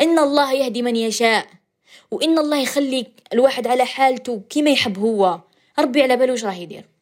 إن 0.00 0.18
الله 0.18 0.52
يهدي 0.52 0.82
من 0.82 0.96
يشاء. 0.96 1.46
وإن 2.10 2.38
الله 2.38 2.56
يخلي 2.56 3.06
الواحد 3.32 3.66
على 3.66 3.84
حالته 3.86 4.42
كيما 4.50 4.70
يحب 4.70 4.98
هو. 4.98 5.40
ربي 5.78 6.02
على 6.02 6.16
باله 6.16 6.32
واش 6.32 6.44
راه 6.44 6.54
يدير. 6.54 6.93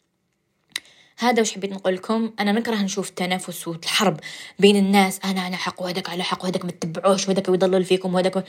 هذا 1.23 1.41
وش 1.41 1.53
حبيت 1.53 1.73
نقول 1.73 1.95
لكم؟ 1.95 2.31
أنا 2.41 2.53
نكره 2.53 2.75
نشوف 2.75 3.09
التنافس 3.09 3.69
والحرب 3.69 4.21
بين 4.59 4.77
الناس. 4.77 5.21
أنا 5.25 5.41
على 5.41 5.57
حق 5.57 5.83
وهذاك 5.83 6.11
على 6.11 6.23
حق 6.23 6.45
وهذاك 6.45 6.65
ما 6.65 6.71
تتبعوش 6.71 7.29
وهذاك 7.29 7.49
يضلل 7.49 7.85
فيكم 7.85 8.15
وهذاك 8.15 8.45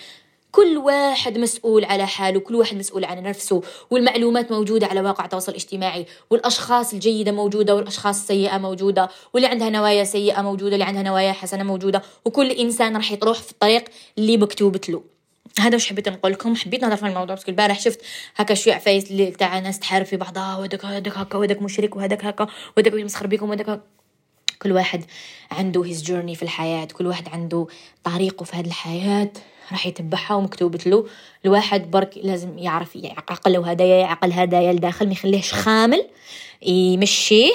كل 0.52 0.78
واحد 0.78 1.38
مسؤول 1.38 1.86
على 1.86 2.08
حاله 2.08 2.40
كل 2.40 2.56
واحد 2.56 2.78
مسؤول 2.78 3.06
عن 3.06 3.24
نفسه 3.24 3.62
والمعلومات 3.90 4.52
موجودة 4.52 4.88
على 4.88 5.02
واقع 5.02 5.26
التواصل 5.26 5.52
الاجتماعي 5.52 6.06
والأشخاص 6.30 6.94
الجيدة 6.94 7.32
موجودة 7.32 7.76
والأشخاص 7.76 8.20
السيئة 8.22 8.58
موجودة 8.58 9.10
واللي 9.34 9.48
عندها 9.48 9.70
نوايا 9.70 10.04
سيئة 10.04 10.42
موجودة 10.42 10.74
اللي 10.74 10.86
عندها 10.86 11.04
نوايا 11.04 11.32
حسنة 11.32 11.64
موجودة 11.64 12.02
وكل 12.26 12.52
إنسان 12.52 12.96
راح 12.96 13.12
يروح 13.12 13.42
في 13.42 13.52
الطريق 13.52 13.84
اللي 14.18 14.38
مكتوبت 14.38 14.90
له. 14.90 15.04
هذا 15.60 15.76
وش 15.76 15.90
حبيت 15.90 16.10
نقول 16.10 16.32
لكم؟ 16.32 16.56
حبيت 16.56 16.82
نهضر 16.82 16.96
في 16.96 17.08
الموضوع 17.08 17.36
بس 17.36 17.50
البارح 17.50 17.80
شفت 17.80 18.02
هكا 18.36 18.54
شوية 18.54 18.74
عفايس 18.74 19.12
اللي 19.12 19.32
تاع 19.32 19.60
ناس 19.60 19.80
تحارب 19.80 20.06
في 20.06 20.18
بعضها 20.18 20.58
وهذاك 20.58 20.86
هذاك 20.86 21.18
هكا 21.18 21.38
وهذاك 21.38 21.62
مشرك 21.62 21.96
وهذاك 21.96 22.26
هكا 22.26 22.48
وهذاك 22.78 22.94
يمسخر 22.94 23.28
بكم 23.28 23.50
وهذاك 23.50 23.82
كل 24.62 24.72
واحد 24.72 25.06
عنده 25.52 25.86
هيز 25.86 26.04
جورني 26.04 26.36
في 26.36 26.44
الحياة 26.44 26.86
كل 26.86 27.08
واحد 27.08 27.30
عنده 27.30 27.68
طريقه 28.04 28.44
في 28.44 28.56
هذه 28.56 28.68
الحياة 28.68 29.32
راح 29.72 29.88
يتبعها 29.88 30.36
ومكتوبة 30.36 30.80
له. 30.86 31.06
الواحد 31.46 31.92
برك 31.92 32.18
لازم 32.18 32.58
يعرف 32.58 32.96
يعقل 32.96 33.56
هدايا 33.56 33.96
يعقل 33.96 34.32
هدايا 34.32 34.74
لداخل 34.74 35.06
ما 35.06 35.12
يخليهش 35.12 35.54
خامل 35.54 36.10
يمشيه 36.62 37.54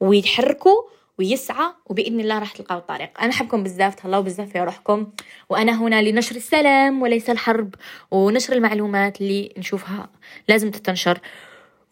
ويتحركه 0.00 0.93
ويسعى 1.18 1.66
وبإذن 1.86 2.20
الله 2.20 2.38
راح 2.38 2.52
تلقاو 2.52 2.78
الطريق 2.78 3.20
أنا 3.20 3.30
أحبكم 3.30 3.62
بزاف 3.62 3.94
تهلاو 3.94 4.22
بزاف 4.22 4.48
في 4.48 4.60
روحكم. 4.60 5.06
وأنا 5.48 5.72
هنا 5.82 6.02
لنشر 6.02 6.36
السلام 6.36 7.02
وليس 7.02 7.30
الحرب 7.30 7.74
ونشر 8.10 8.52
المعلومات 8.52 9.20
اللي 9.20 9.54
نشوفها 9.58 10.08
لازم 10.48 10.70
تتنشر. 10.70 11.18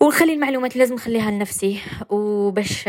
ونخلي 0.00 0.32
المعلومات 0.32 0.76
لازم 0.76 0.94
نخليها 0.94 1.30
لنفسي. 1.30 1.80
وباش 2.10 2.88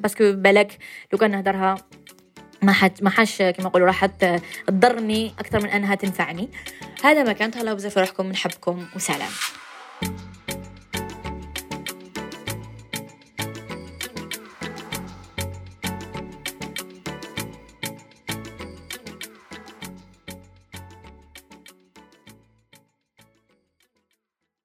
باسكو 0.00 0.32
بالك 0.32 0.78
لو 1.12 1.18
كان 1.18 1.30
نهدرها 1.30 1.74
ما 2.62 2.72
حد 2.72 3.02
ما 3.02 3.10
حش 3.10 3.42
كما 3.42 3.66
نقولوا 3.66 3.86
راح 3.86 4.06
تضرني 4.66 5.32
أكثر 5.38 5.62
من 5.62 5.68
أنها 5.68 5.94
تنفعني. 5.94 6.48
هذا 7.02 7.22
ما 7.22 7.32
كان. 7.32 7.50
تهلاو 7.50 7.74
بزاف 7.74 7.94
في 7.94 8.00
روحكم 8.00 8.26
نحبكم 8.26 8.86
وسلام. 8.96 9.30